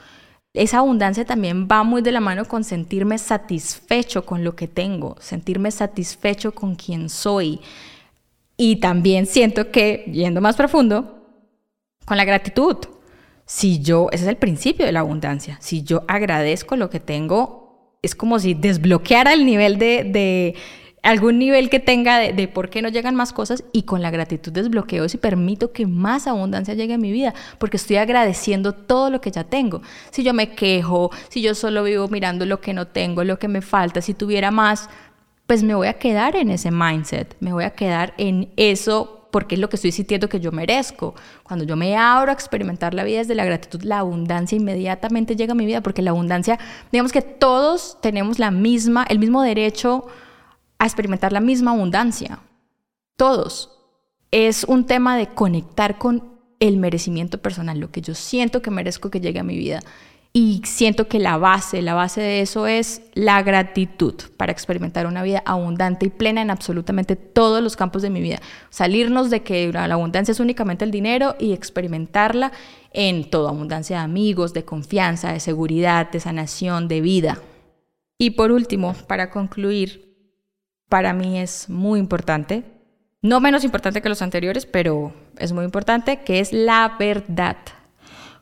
esa 0.56 0.78
abundancia 0.78 1.24
también 1.24 1.68
va 1.70 1.84
muy 1.84 2.00
de 2.02 2.12
la 2.12 2.20
mano 2.20 2.46
con 2.46 2.64
sentirme 2.64 3.18
satisfecho 3.18 4.24
con 4.24 4.42
lo 4.42 4.56
que 4.56 4.66
tengo, 4.66 5.16
sentirme 5.20 5.70
satisfecho 5.70 6.52
con 6.52 6.74
quien 6.74 7.10
soy. 7.10 7.60
Y 8.56 8.76
también 8.76 9.26
siento 9.26 9.70
que, 9.70 10.10
yendo 10.12 10.40
más 10.40 10.56
profundo, 10.56 11.16
con 12.06 12.16
la 12.16 12.24
gratitud. 12.24 12.76
Si 13.44 13.80
yo, 13.80 14.08
ese 14.12 14.24
es 14.24 14.28
el 14.30 14.38
principio 14.38 14.86
de 14.86 14.92
la 14.92 15.00
abundancia, 15.00 15.58
si 15.60 15.82
yo 15.82 16.04
agradezco 16.08 16.76
lo 16.76 16.88
que 16.88 17.00
tengo, 17.00 17.98
es 18.02 18.14
como 18.14 18.38
si 18.38 18.54
desbloqueara 18.54 19.34
el 19.34 19.44
nivel 19.44 19.78
de, 19.78 20.04
de 20.04 20.54
algún 21.06 21.38
nivel 21.38 21.70
que 21.70 21.78
tenga 21.78 22.18
de, 22.18 22.48
por 22.48 22.68
qué 22.68 22.82
no 22.82 22.88
llegan 22.88 23.14
más 23.14 23.32
cosas 23.32 23.62
y 23.72 23.84
con 23.84 24.02
la 24.02 24.10
gratitud 24.10 24.52
desbloqueo 24.52 25.06
y 25.06 25.16
permito 25.16 25.72
que 25.72 25.86
más 25.86 26.26
abundancia 26.26 26.74
llegue 26.74 26.94
a 26.94 26.98
mi 26.98 27.12
vida, 27.12 27.32
porque 27.58 27.76
estoy 27.76 27.96
agradeciendo 27.96 28.72
todo 28.72 29.08
lo 29.10 29.20
que 29.20 29.30
ya 29.30 29.44
tengo. 29.44 29.82
Si 30.10 30.24
yo 30.24 30.34
me 30.34 30.50
quejo, 30.50 31.10
si 31.28 31.42
yo 31.42 31.54
solo 31.54 31.84
vivo 31.84 32.08
mirando 32.08 32.44
lo 32.44 32.60
que 32.60 32.74
no 32.74 32.88
tengo, 32.88 33.22
lo 33.22 33.38
que 33.38 33.46
me 33.46 33.62
falta, 33.62 34.00
si 34.00 34.14
tuviera 34.14 34.50
más, 34.50 34.90
pues 35.46 35.62
me 35.62 35.76
voy 35.76 35.86
a 35.86 35.94
quedar 35.94 36.34
en 36.34 36.50
ese 36.50 36.72
mindset, 36.72 37.36
me 37.38 37.52
voy 37.52 37.64
a 37.64 37.70
quedar 37.70 38.12
en 38.18 38.50
eso 38.56 39.28
porque 39.30 39.54
es 39.54 39.60
lo 39.60 39.68
que 39.68 39.76
estoy 39.76 39.92
sintiendo 39.92 40.28
que 40.28 40.40
yo 40.40 40.50
merezco. 40.50 41.14
Cuando 41.44 41.64
yo 41.64 41.76
me 41.76 41.96
abro 41.96 42.30
a 42.30 42.34
experimentar 42.34 42.94
la 42.94 43.04
vida 43.04 43.18
desde 43.18 43.34
la 43.34 43.44
gratitud, 43.44 43.82
la 43.82 43.98
abundancia 43.98 44.56
inmediatamente 44.56 45.36
llega 45.36 45.52
a 45.52 45.54
mi 45.54 45.66
vida, 45.66 45.82
porque 45.82 46.02
la 46.02 46.10
abundancia, 46.10 46.58
digamos 46.90 47.12
que 47.12 47.22
todos 47.22 47.98
tenemos 48.00 48.38
la 48.38 48.50
misma, 48.50 49.04
el 49.08 49.18
mismo 49.18 49.42
derecho 49.42 50.06
a 50.78 50.84
experimentar 50.84 51.32
la 51.32 51.40
misma 51.40 51.72
abundancia. 51.72 52.40
Todos. 53.16 53.72
Es 54.30 54.64
un 54.64 54.86
tema 54.86 55.16
de 55.16 55.28
conectar 55.28 55.98
con 55.98 56.36
el 56.60 56.76
merecimiento 56.76 57.38
personal, 57.38 57.78
lo 57.78 57.90
que 57.90 58.00
yo 58.00 58.14
siento 58.14 58.62
que 58.62 58.70
merezco 58.70 59.10
que 59.10 59.20
llegue 59.20 59.40
a 59.40 59.44
mi 59.44 59.56
vida. 59.56 59.80
Y 60.32 60.60
siento 60.66 61.08
que 61.08 61.18
la 61.18 61.38
base, 61.38 61.80
la 61.80 61.94
base 61.94 62.20
de 62.20 62.42
eso 62.42 62.66
es 62.66 63.00
la 63.14 63.42
gratitud 63.42 64.14
para 64.36 64.52
experimentar 64.52 65.06
una 65.06 65.22
vida 65.22 65.42
abundante 65.46 66.04
y 66.04 66.10
plena 66.10 66.42
en 66.42 66.50
absolutamente 66.50 67.16
todos 67.16 67.62
los 67.62 67.74
campos 67.74 68.02
de 68.02 68.10
mi 68.10 68.20
vida. 68.20 68.40
Salirnos 68.68 69.30
de 69.30 69.42
que 69.42 69.72
la 69.72 69.84
abundancia 69.86 70.32
es 70.32 70.40
únicamente 70.40 70.84
el 70.84 70.90
dinero 70.90 71.36
y 71.38 71.54
experimentarla 71.54 72.52
en 72.92 73.30
toda 73.30 73.48
abundancia 73.48 73.96
de 73.96 74.04
amigos, 74.04 74.52
de 74.52 74.66
confianza, 74.66 75.32
de 75.32 75.40
seguridad, 75.40 76.10
de 76.10 76.20
sanación, 76.20 76.86
de 76.86 77.00
vida. 77.00 77.38
Y 78.18 78.32
por 78.32 78.52
último, 78.52 78.94
para 79.06 79.30
concluir, 79.30 80.05
para 80.88 81.12
mí 81.12 81.38
es 81.38 81.68
muy 81.68 81.98
importante, 81.98 82.64
no 83.22 83.40
menos 83.40 83.64
importante 83.64 84.02
que 84.02 84.08
los 84.08 84.22
anteriores, 84.22 84.66
pero 84.66 85.12
es 85.38 85.52
muy 85.52 85.64
importante, 85.64 86.20
que 86.20 86.38
es 86.38 86.52
la 86.52 86.96
verdad. 86.98 87.56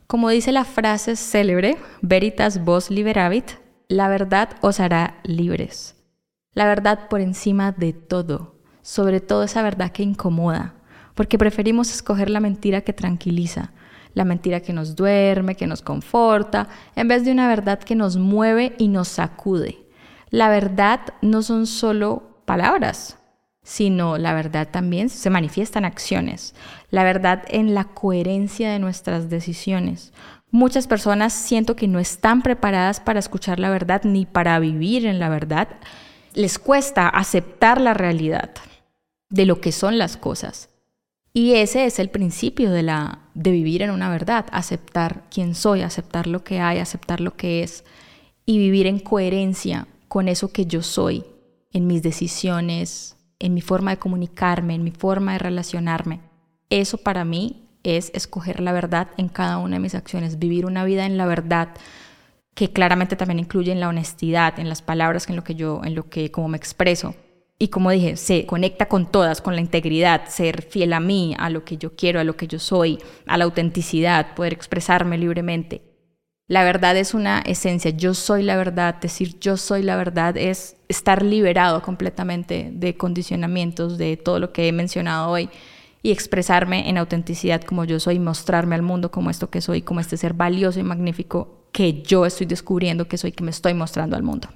Como 0.06 0.28
dice 0.28 0.52
la 0.52 0.64
frase 0.64 1.16
célebre, 1.16 1.76
Veritas 2.02 2.64
vos 2.64 2.90
liberavit, 2.90 3.52
la 3.88 4.08
verdad 4.08 4.50
os 4.60 4.80
hará 4.80 5.20
libres. 5.24 5.96
La 6.52 6.66
verdad 6.66 7.08
por 7.08 7.20
encima 7.20 7.72
de 7.72 7.92
todo, 7.92 8.56
sobre 8.82 9.20
todo 9.20 9.44
esa 9.44 9.62
verdad 9.62 9.90
que 9.90 10.02
incomoda, 10.02 10.74
porque 11.14 11.38
preferimos 11.38 11.90
escoger 11.90 12.28
la 12.28 12.40
mentira 12.40 12.82
que 12.82 12.92
tranquiliza, 12.92 13.72
la 14.12 14.24
mentira 14.24 14.60
que 14.60 14.72
nos 14.72 14.94
duerme, 14.94 15.54
que 15.54 15.66
nos 15.66 15.80
conforta, 15.82 16.68
en 16.94 17.08
vez 17.08 17.24
de 17.24 17.32
una 17.32 17.48
verdad 17.48 17.78
que 17.78 17.94
nos 17.94 18.16
mueve 18.16 18.74
y 18.78 18.88
nos 18.88 19.08
sacude. 19.08 19.86
La 20.30 20.48
verdad 20.48 21.00
no 21.22 21.42
son 21.42 21.66
solo 21.66 22.33
palabras, 22.44 23.18
sino 23.62 24.18
la 24.18 24.34
verdad 24.34 24.68
también 24.70 25.08
se 25.08 25.30
manifiesta 25.30 25.78
en 25.78 25.86
acciones, 25.86 26.54
la 26.90 27.02
verdad 27.02 27.44
en 27.48 27.74
la 27.74 27.84
coherencia 27.84 28.70
de 28.70 28.78
nuestras 28.78 29.30
decisiones. 29.30 30.12
Muchas 30.50 30.86
personas 30.86 31.32
siento 31.32 31.74
que 31.74 31.88
no 31.88 31.98
están 31.98 32.42
preparadas 32.42 33.00
para 33.00 33.18
escuchar 33.18 33.58
la 33.58 33.70
verdad 33.70 34.02
ni 34.04 34.26
para 34.26 34.58
vivir 34.60 35.06
en 35.06 35.18
la 35.18 35.28
verdad. 35.28 35.68
Les 36.34 36.58
cuesta 36.58 37.08
aceptar 37.08 37.80
la 37.80 37.94
realidad 37.94 38.50
de 39.30 39.46
lo 39.46 39.60
que 39.60 39.72
son 39.72 39.98
las 39.98 40.16
cosas. 40.16 40.68
Y 41.32 41.54
ese 41.54 41.86
es 41.86 41.98
el 41.98 42.10
principio 42.10 42.70
de, 42.70 42.84
la, 42.84 43.18
de 43.34 43.50
vivir 43.50 43.82
en 43.82 43.90
una 43.90 44.08
verdad, 44.08 44.46
aceptar 44.52 45.24
quién 45.28 45.56
soy, 45.56 45.82
aceptar 45.82 46.28
lo 46.28 46.44
que 46.44 46.60
hay, 46.60 46.78
aceptar 46.78 47.20
lo 47.20 47.36
que 47.36 47.64
es 47.64 47.84
y 48.46 48.58
vivir 48.58 48.86
en 48.86 49.00
coherencia 49.00 49.88
con 50.06 50.28
eso 50.28 50.52
que 50.52 50.66
yo 50.66 50.82
soy, 50.82 51.24
en 51.74 51.86
mis 51.86 52.02
decisiones, 52.02 53.16
en 53.38 53.52
mi 53.52 53.60
forma 53.60 53.90
de 53.90 53.98
comunicarme, 53.98 54.74
en 54.74 54.84
mi 54.84 54.92
forma 54.92 55.34
de 55.34 55.40
relacionarme. 55.40 56.20
Eso 56.70 56.96
para 56.96 57.26
mí 57.26 57.68
es 57.82 58.10
escoger 58.14 58.60
la 58.60 58.72
verdad 58.72 59.08
en 59.18 59.28
cada 59.28 59.58
una 59.58 59.76
de 59.76 59.80
mis 59.80 59.94
acciones, 59.94 60.38
vivir 60.38 60.64
una 60.64 60.84
vida 60.84 61.04
en 61.04 61.18
la 61.18 61.26
verdad 61.26 61.74
que 62.54 62.72
claramente 62.72 63.16
también 63.16 63.40
incluye 63.40 63.72
en 63.72 63.80
la 63.80 63.88
honestidad, 63.88 64.58
en 64.58 64.68
las 64.68 64.80
palabras, 64.80 65.28
en 65.28 65.36
lo 65.36 65.44
que 65.44 65.56
yo, 65.56 65.82
en 65.84 65.94
lo 65.94 66.08
que 66.08 66.30
como 66.30 66.48
me 66.48 66.56
expreso. 66.56 67.14
Y 67.58 67.68
como 67.68 67.90
dije, 67.90 68.16
se 68.16 68.46
conecta 68.46 68.86
con 68.86 69.10
todas, 69.10 69.40
con 69.40 69.54
la 69.54 69.60
integridad, 69.60 70.28
ser 70.28 70.62
fiel 70.62 70.92
a 70.92 71.00
mí, 71.00 71.34
a 71.38 71.50
lo 71.50 71.64
que 71.64 71.76
yo 71.76 71.94
quiero, 71.94 72.20
a 72.20 72.24
lo 72.24 72.36
que 72.36 72.46
yo 72.46 72.58
soy, 72.58 72.98
a 73.26 73.36
la 73.36 73.44
autenticidad, 73.44 74.34
poder 74.34 74.52
expresarme 74.52 75.18
libremente. 75.18 75.82
La 76.46 76.62
verdad 76.62 76.96
es 76.98 77.14
una 77.14 77.40
esencia, 77.40 77.90
yo 77.90 78.12
soy 78.12 78.42
la 78.42 78.56
verdad, 78.56 78.96
decir 78.96 79.38
yo 79.40 79.56
soy 79.56 79.82
la 79.82 79.96
verdad 79.96 80.36
es 80.36 80.76
estar 80.88 81.22
liberado 81.22 81.80
completamente 81.80 82.68
de 82.70 82.98
condicionamientos, 82.98 83.96
de 83.96 84.18
todo 84.18 84.38
lo 84.38 84.52
que 84.52 84.68
he 84.68 84.72
mencionado 84.72 85.30
hoy 85.30 85.48
y 86.02 86.10
expresarme 86.12 86.90
en 86.90 86.98
autenticidad 86.98 87.62
como 87.62 87.86
yo 87.86 87.98
soy, 87.98 88.18
mostrarme 88.18 88.74
al 88.74 88.82
mundo 88.82 89.10
como 89.10 89.30
esto 89.30 89.48
que 89.48 89.62
soy, 89.62 89.80
como 89.80 90.00
este 90.00 90.18
ser 90.18 90.34
valioso 90.34 90.78
y 90.78 90.82
magnífico 90.82 91.64
que 91.72 92.02
yo 92.02 92.26
estoy 92.26 92.46
descubriendo 92.46 93.08
que 93.08 93.16
soy, 93.16 93.32
que 93.32 93.42
me 93.42 93.50
estoy 93.50 93.72
mostrando 93.72 94.14
al 94.14 94.22
mundo. 94.22 94.48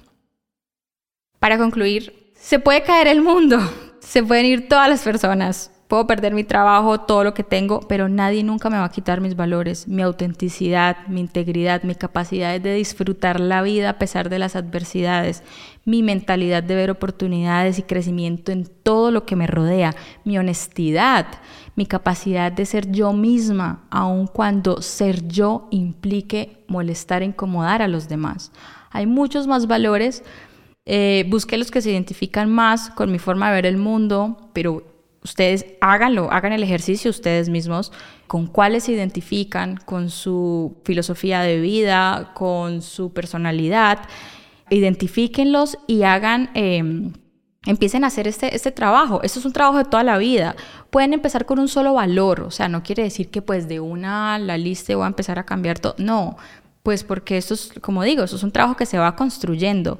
Para 1.39 1.57
concluir, 1.57 2.33
se 2.35 2.59
puede 2.59 2.83
caer 2.83 3.07
el 3.07 3.21
mundo, 3.21 3.57
se 3.99 4.21
pueden 4.21 4.45
ir 4.45 4.69
todas 4.69 4.89
las 4.89 5.01
personas, 5.01 5.71
Puedo 5.89 6.05
perder 6.05 6.35
mi 6.35 6.43
trabajo, 6.43 6.99
todo 6.99 7.23
lo 7.23 7.33
que 7.33 7.43
tengo, 7.43 7.79
pero 7.79 8.09
nadie 8.09 8.43
nunca 8.43 8.69
me 8.69 8.77
va 8.77 8.85
a 8.85 8.91
quitar 8.91 9.21
mis 9.21 9.35
valores, 9.35 9.87
mi 9.87 10.03
autenticidad, 10.03 10.97
mi 11.07 11.19
integridad, 11.19 11.81
mi 11.81 11.95
capacidad 11.95 12.61
de 12.61 12.75
disfrutar 12.75 13.39
la 13.39 13.63
vida 13.63 13.89
a 13.89 13.97
pesar 13.97 14.29
de 14.29 14.37
las 14.37 14.55
adversidades, 14.55 15.41
mi 15.85 16.03
mentalidad 16.03 16.61
de 16.61 16.75
ver 16.75 16.91
oportunidades 16.91 17.79
y 17.79 17.81
crecimiento 17.81 18.51
en 18.51 18.67
todo 18.67 19.09
lo 19.09 19.25
que 19.25 19.35
me 19.35 19.47
rodea, 19.47 19.95
mi 20.25 20.37
honestidad, 20.37 21.25
mi 21.75 21.87
capacidad 21.87 22.51
de 22.51 22.67
ser 22.67 22.91
yo 22.91 23.11
misma, 23.11 23.87
aun 23.89 24.27
cuando 24.27 24.83
ser 24.83 25.27
yo 25.27 25.67
implique 25.71 26.65
molestar 26.67 27.23
e 27.23 27.25
incomodar 27.25 27.81
a 27.81 27.87
los 27.87 28.07
demás. 28.07 28.51
Hay 28.91 29.07
muchos 29.07 29.47
más 29.47 29.65
valores. 29.65 30.23
Eh, 30.85 31.25
busqué 31.29 31.57
los 31.57 31.71
que 31.71 31.81
se 31.81 31.89
identifican 31.89 32.47
más 32.47 32.91
con 32.91 33.11
mi 33.11 33.17
forma 33.17 33.47
de 33.47 33.55
ver 33.55 33.65
el 33.65 33.77
mundo, 33.77 34.51
pero 34.53 34.83
ustedes 35.23 35.65
háganlo, 35.81 36.31
hagan 36.31 36.53
el 36.53 36.63
ejercicio 36.63 37.11
ustedes 37.11 37.49
mismos, 37.49 37.91
con 38.27 38.47
cuáles 38.47 38.85
se 38.85 38.93
identifican, 38.93 39.77
con 39.77 40.09
su 40.09 40.77
filosofía 40.83 41.41
de 41.41 41.59
vida, 41.59 42.31
con 42.33 42.81
su 42.81 43.13
personalidad, 43.13 43.99
identifíquenlos 44.69 45.77
y 45.87 46.03
hagan... 46.03 46.49
Em, 46.53 47.13
empiecen 47.65 48.03
a 48.03 48.07
hacer 48.07 48.27
este, 48.27 48.55
este 48.55 48.71
trabajo. 48.71 49.21
Esto 49.21 49.39
es 49.39 49.45
un 49.45 49.53
trabajo 49.53 49.77
de 49.77 49.85
toda 49.85 50.03
la 50.03 50.17
vida. 50.17 50.55
Pueden 50.89 51.13
empezar 51.13 51.45
con 51.45 51.59
un 51.59 51.67
solo 51.67 51.93
valor, 51.93 52.41
o 52.41 52.51
sea, 52.51 52.69
no 52.69 52.83
quiere 52.83 53.03
decir 53.03 53.29
que 53.29 53.41
pues 53.41 53.67
de 53.67 53.79
una 53.79 54.39
la 54.39 54.57
lista 54.57 54.95
voy 54.95 55.03
a 55.03 55.07
empezar 55.07 55.39
a 55.39 55.45
cambiar 55.45 55.79
todo. 55.79 55.95
No, 55.97 56.37
pues 56.83 57.03
porque 57.03 57.37
esto 57.37 57.53
es, 57.53 57.73
como 57.81 58.03
digo, 58.03 58.23
esto 58.23 58.37
es 58.37 58.43
un 58.43 58.51
trabajo 58.51 58.75
que 58.75 58.85
se 58.85 58.97
va 58.97 59.15
construyendo. 59.15 59.99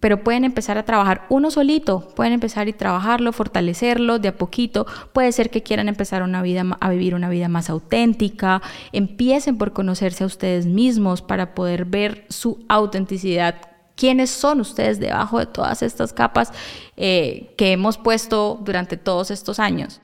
Pero 0.00 0.22
pueden 0.22 0.44
empezar 0.44 0.78
a 0.78 0.84
trabajar 0.84 1.26
uno 1.28 1.50
solito, 1.50 2.08
pueden 2.14 2.32
empezar 2.32 2.68
y 2.68 2.72
trabajarlo, 2.72 3.32
fortalecerlo 3.32 4.18
de 4.18 4.28
a 4.28 4.36
poquito. 4.36 4.86
Puede 5.12 5.32
ser 5.32 5.50
que 5.50 5.62
quieran 5.62 5.88
empezar 5.88 6.22
a 6.22 6.90
vivir 6.90 7.14
una 7.14 7.28
vida 7.28 7.48
más 7.48 7.68
auténtica. 7.70 8.62
Empiecen 8.92 9.58
por 9.58 9.72
conocerse 9.72 10.24
a 10.24 10.28
ustedes 10.28 10.66
mismos 10.66 11.22
para 11.22 11.54
poder 11.54 11.84
ver 11.84 12.24
su 12.28 12.64
autenticidad. 12.68 13.56
¿Quiénes 13.96 14.30
son 14.30 14.60
ustedes 14.60 15.00
debajo 15.00 15.40
de 15.40 15.46
todas 15.46 15.82
estas 15.82 16.12
capas 16.12 16.52
eh, 16.96 17.54
que 17.58 17.72
hemos 17.72 17.98
puesto 17.98 18.60
durante 18.64 18.96
todos 18.96 19.32
estos 19.32 19.58
años? 19.58 20.00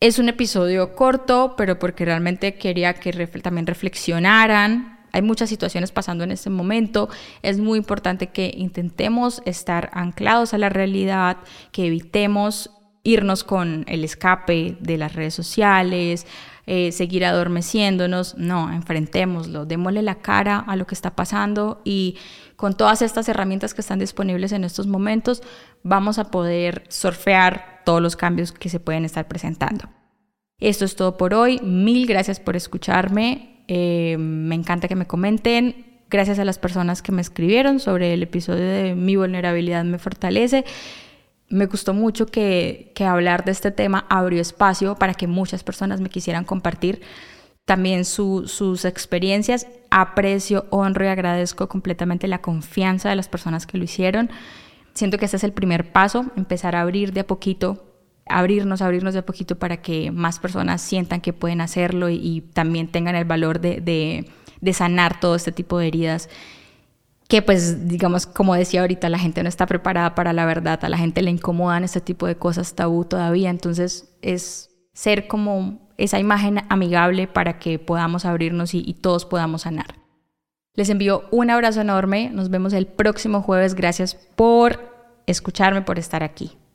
Es 0.00 0.18
un 0.18 0.28
episodio 0.28 0.94
corto, 0.94 1.54
pero 1.56 1.78
porque 1.78 2.04
realmente 2.04 2.56
quería 2.56 2.94
que 2.94 3.12
también 3.42 3.66
reflexionaran 3.66 4.95
hay 5.16 5.22
muchas 5.22 5.48
situaciones 5.48 5.92
pasando 5.92 6.24
en 6.24 6.30
este 6.30 6.50
momento. 6.50 7.08
Es 7.40 7.58
muy 7.58 7.78
importante 7.78 8.26
que 8.26 8.52
intentemos 8.54 9.40
estar 9.46 9.88
anclados 9.94 10.52
a 10.52 10.58
la 10.58 10.68
realidad, 10.68 11.38
que 11.72 11.86
evitemos 11.86 12.70
irnos 13.02 13.42
con 13.42 13.86
el 13.88 14.04
escape 14.04 14.76
de 14.78 14.98
las 14.98 15.14
redes 15.14 15.32
sociales, 15.32 16.26
eh, 16.66 16.92
seguir 16.92 17.24
adormeciéndonos. 17.24 18.36
No, 18.36 18.70
enfrentémoslo, 18.70 19.64
démosle 19.64 20.02
la 20.02 20.16
cara 20.16 20.58
a 20.58 20.76
lo 20.76 20.86
que 20.86 20.94
está 20.94 21.16
pasando 21.16 21.80
y 21.82 22.18
con 22.56 22.74
todas 22.74 23.00
estas 23.00 23.26
herramientas 23.30 23.72
que 23.72 23.80
están 23.80 23.98
disponibles 23.98 24.52
en 24.52 24.64
estos 24.64 24.86
momentos 24.86 25.42
vamos 25.82 26.18
a 26.18 26.30
poder 26.30 26.84
surfear 26.88 27.80
todos 27.86 28.02
los 28.02 28.16
cambios 28.16 28.52
que 28.52 28.68
se 28.68 28.80
pueden 28.80 29.06
estar 29.06 29.26
presentando. 29.28 29.88
Esto 30.58 30.84
es 30.84 30.94
todo 30.94 31.16
por 31.16 31.32
hoy. 31.32 31.58
Mil 31.60 32.06
gracias 32.06 32.38
por 32.38 32.54
escucharme. 32.54 33.55
Eh, 33.68 34.16
me 34.18 34.54
encanta 34.54 34.88
que 34.88 34.96
me 34.96 35.06
comenten. 35.06 35.84
Gracias 36.08 36.38
a 36.38 36.44
las 36.44 36.58
personas 36.58 37.02
que 37.02 37.12
me 37.12 37.20
escribieron 37.20 37.80
sobre 37.80 38.14
el 38.14 38.22
episodio 38.22 38.64
de 38.64 38.94
Mi 38.94 39.16
vulnerabilidad 39.16 39.84
me 39.84 39.98
fortalece. 39.98 40.64
Me 41.48 41.66
gustó 41.66 41.94
mucho 41.94 42.26
que, 42.26 42.92
que 42.94 43.04
hablar 43.04 43.44
de 43.44 43.52
este 43.52 43.70
tema 43.70 44.06
abrió 44.08 44.40
espacio 44.40 44.96
para 44.96 45.14
que 45.14 45.26
muchas 45.26 45.62
personas 45.64 46.00
me 46.00 46.08
quisieran 46.08 46.44
compartir 46.44 47.02
también 47.66 48.04
sus 48.04 48.84
experiencias. 48.84 49.66
Aprecio, 49.90 50.66
honro 50.70 51.04
y 51.04 51.08
agradezco 51.08 51.68
completamente 51.68 52.28
la 52.28 52.40
confianza 52.40 53.10
de 53.10 53.16
las 53.16 53.28
personas 53.28 53.66
que 53.66 53.76
lo 53.76 53.84
hicieron. 53.84 54.30
Siento 54.94 55.18
que 55.18 55.26
este 55.26 55.36
es 55.36 55.44
el 55.44 55.52
primer 55.52 55.92
paso, 55.92 56.26
empezar 56.36 56.74
a 56.74 56.80
abrir 56.80 57.12
de 57.12 57.20
a 57.20 57.26
poquito 57.26 57.85
abrirnos, 58.28 58.82
abrirnos 58.82 59.14
de 59.14 59.22
poquito 59.22 59.56
para 59.58 59.78
que 59.78 60.10
más 60.10 60.38
personas 60.38 60.82
sientan 60.82 61.20
que 61.20 61.32
pueden 61.32 61.60
hacerlo 61.60 62.08
y, 62.08 62.42
también 62.52 62.88
tengan 62.88 63.16
el 63.16 63.24
valor 63.24 63.60
de, 63.60 64.30
sanar 64.72 65.20
todo 65.20 65.36
este 65.36 65.52
tipo 65.52 65.78
de 65.78 65.86
heridas 65.86 66.28
que 67.28 67.42
pues 67.42 67.88
digamos 67.88 68.26
como 68.26 68.54
decía 68.54 68.80
ahorita 68.80 69.08
la 69.08 69.18
gente 69.18 69.42
no 69.42 69.48
está 69.48 69.66
preparada 69.66 70.14
para 70.14 70.32
la 70.32 70.44
verdad, 70.46 70.84
a 70.84 70.88
la 70.88 70.98
gente 70.98 71.22
le 71.22 71.30
incomodan 71.30 71.82
este 71.82 72.00
tipo 72.00 72.26
de 72.26 72.36
cosas 72.36 72.74
tabú 72.74 73.04
todavía, 73.04 73.50
entonces 73.50 74.16
es 74.22 74.70
ser 74.92 75.26
como 75.26 75.88
esa 75.98 76.18
imagen 76.18 76.62
amigable 76.68 77.26
para 77.26 77.58
que 77.58 77.78
podamos 77.78 78.24
abrirnos 78.24 78.74
y 78.74 78.94
todos 78.94 79.24
podamos 79.24 79.62
sanar. 79.62 80.06
Les 80.74 80.90
envío 80.90 81.24
un 81.30 81.50
abrazo 81.50 81.80
enorme, 81.80 82.30
nos 82.30 82.50
vemos 82.50 82.74
el 82.74 82.86
próximo 82.86 83.40
jueves, 83.40 83.74
gracias 83.74 84.14
por 84.14 84.78
escucharme, 85.26 85.80
por 85.80 85.98
estar 85.98 86.22
aquí. 86.22 86.58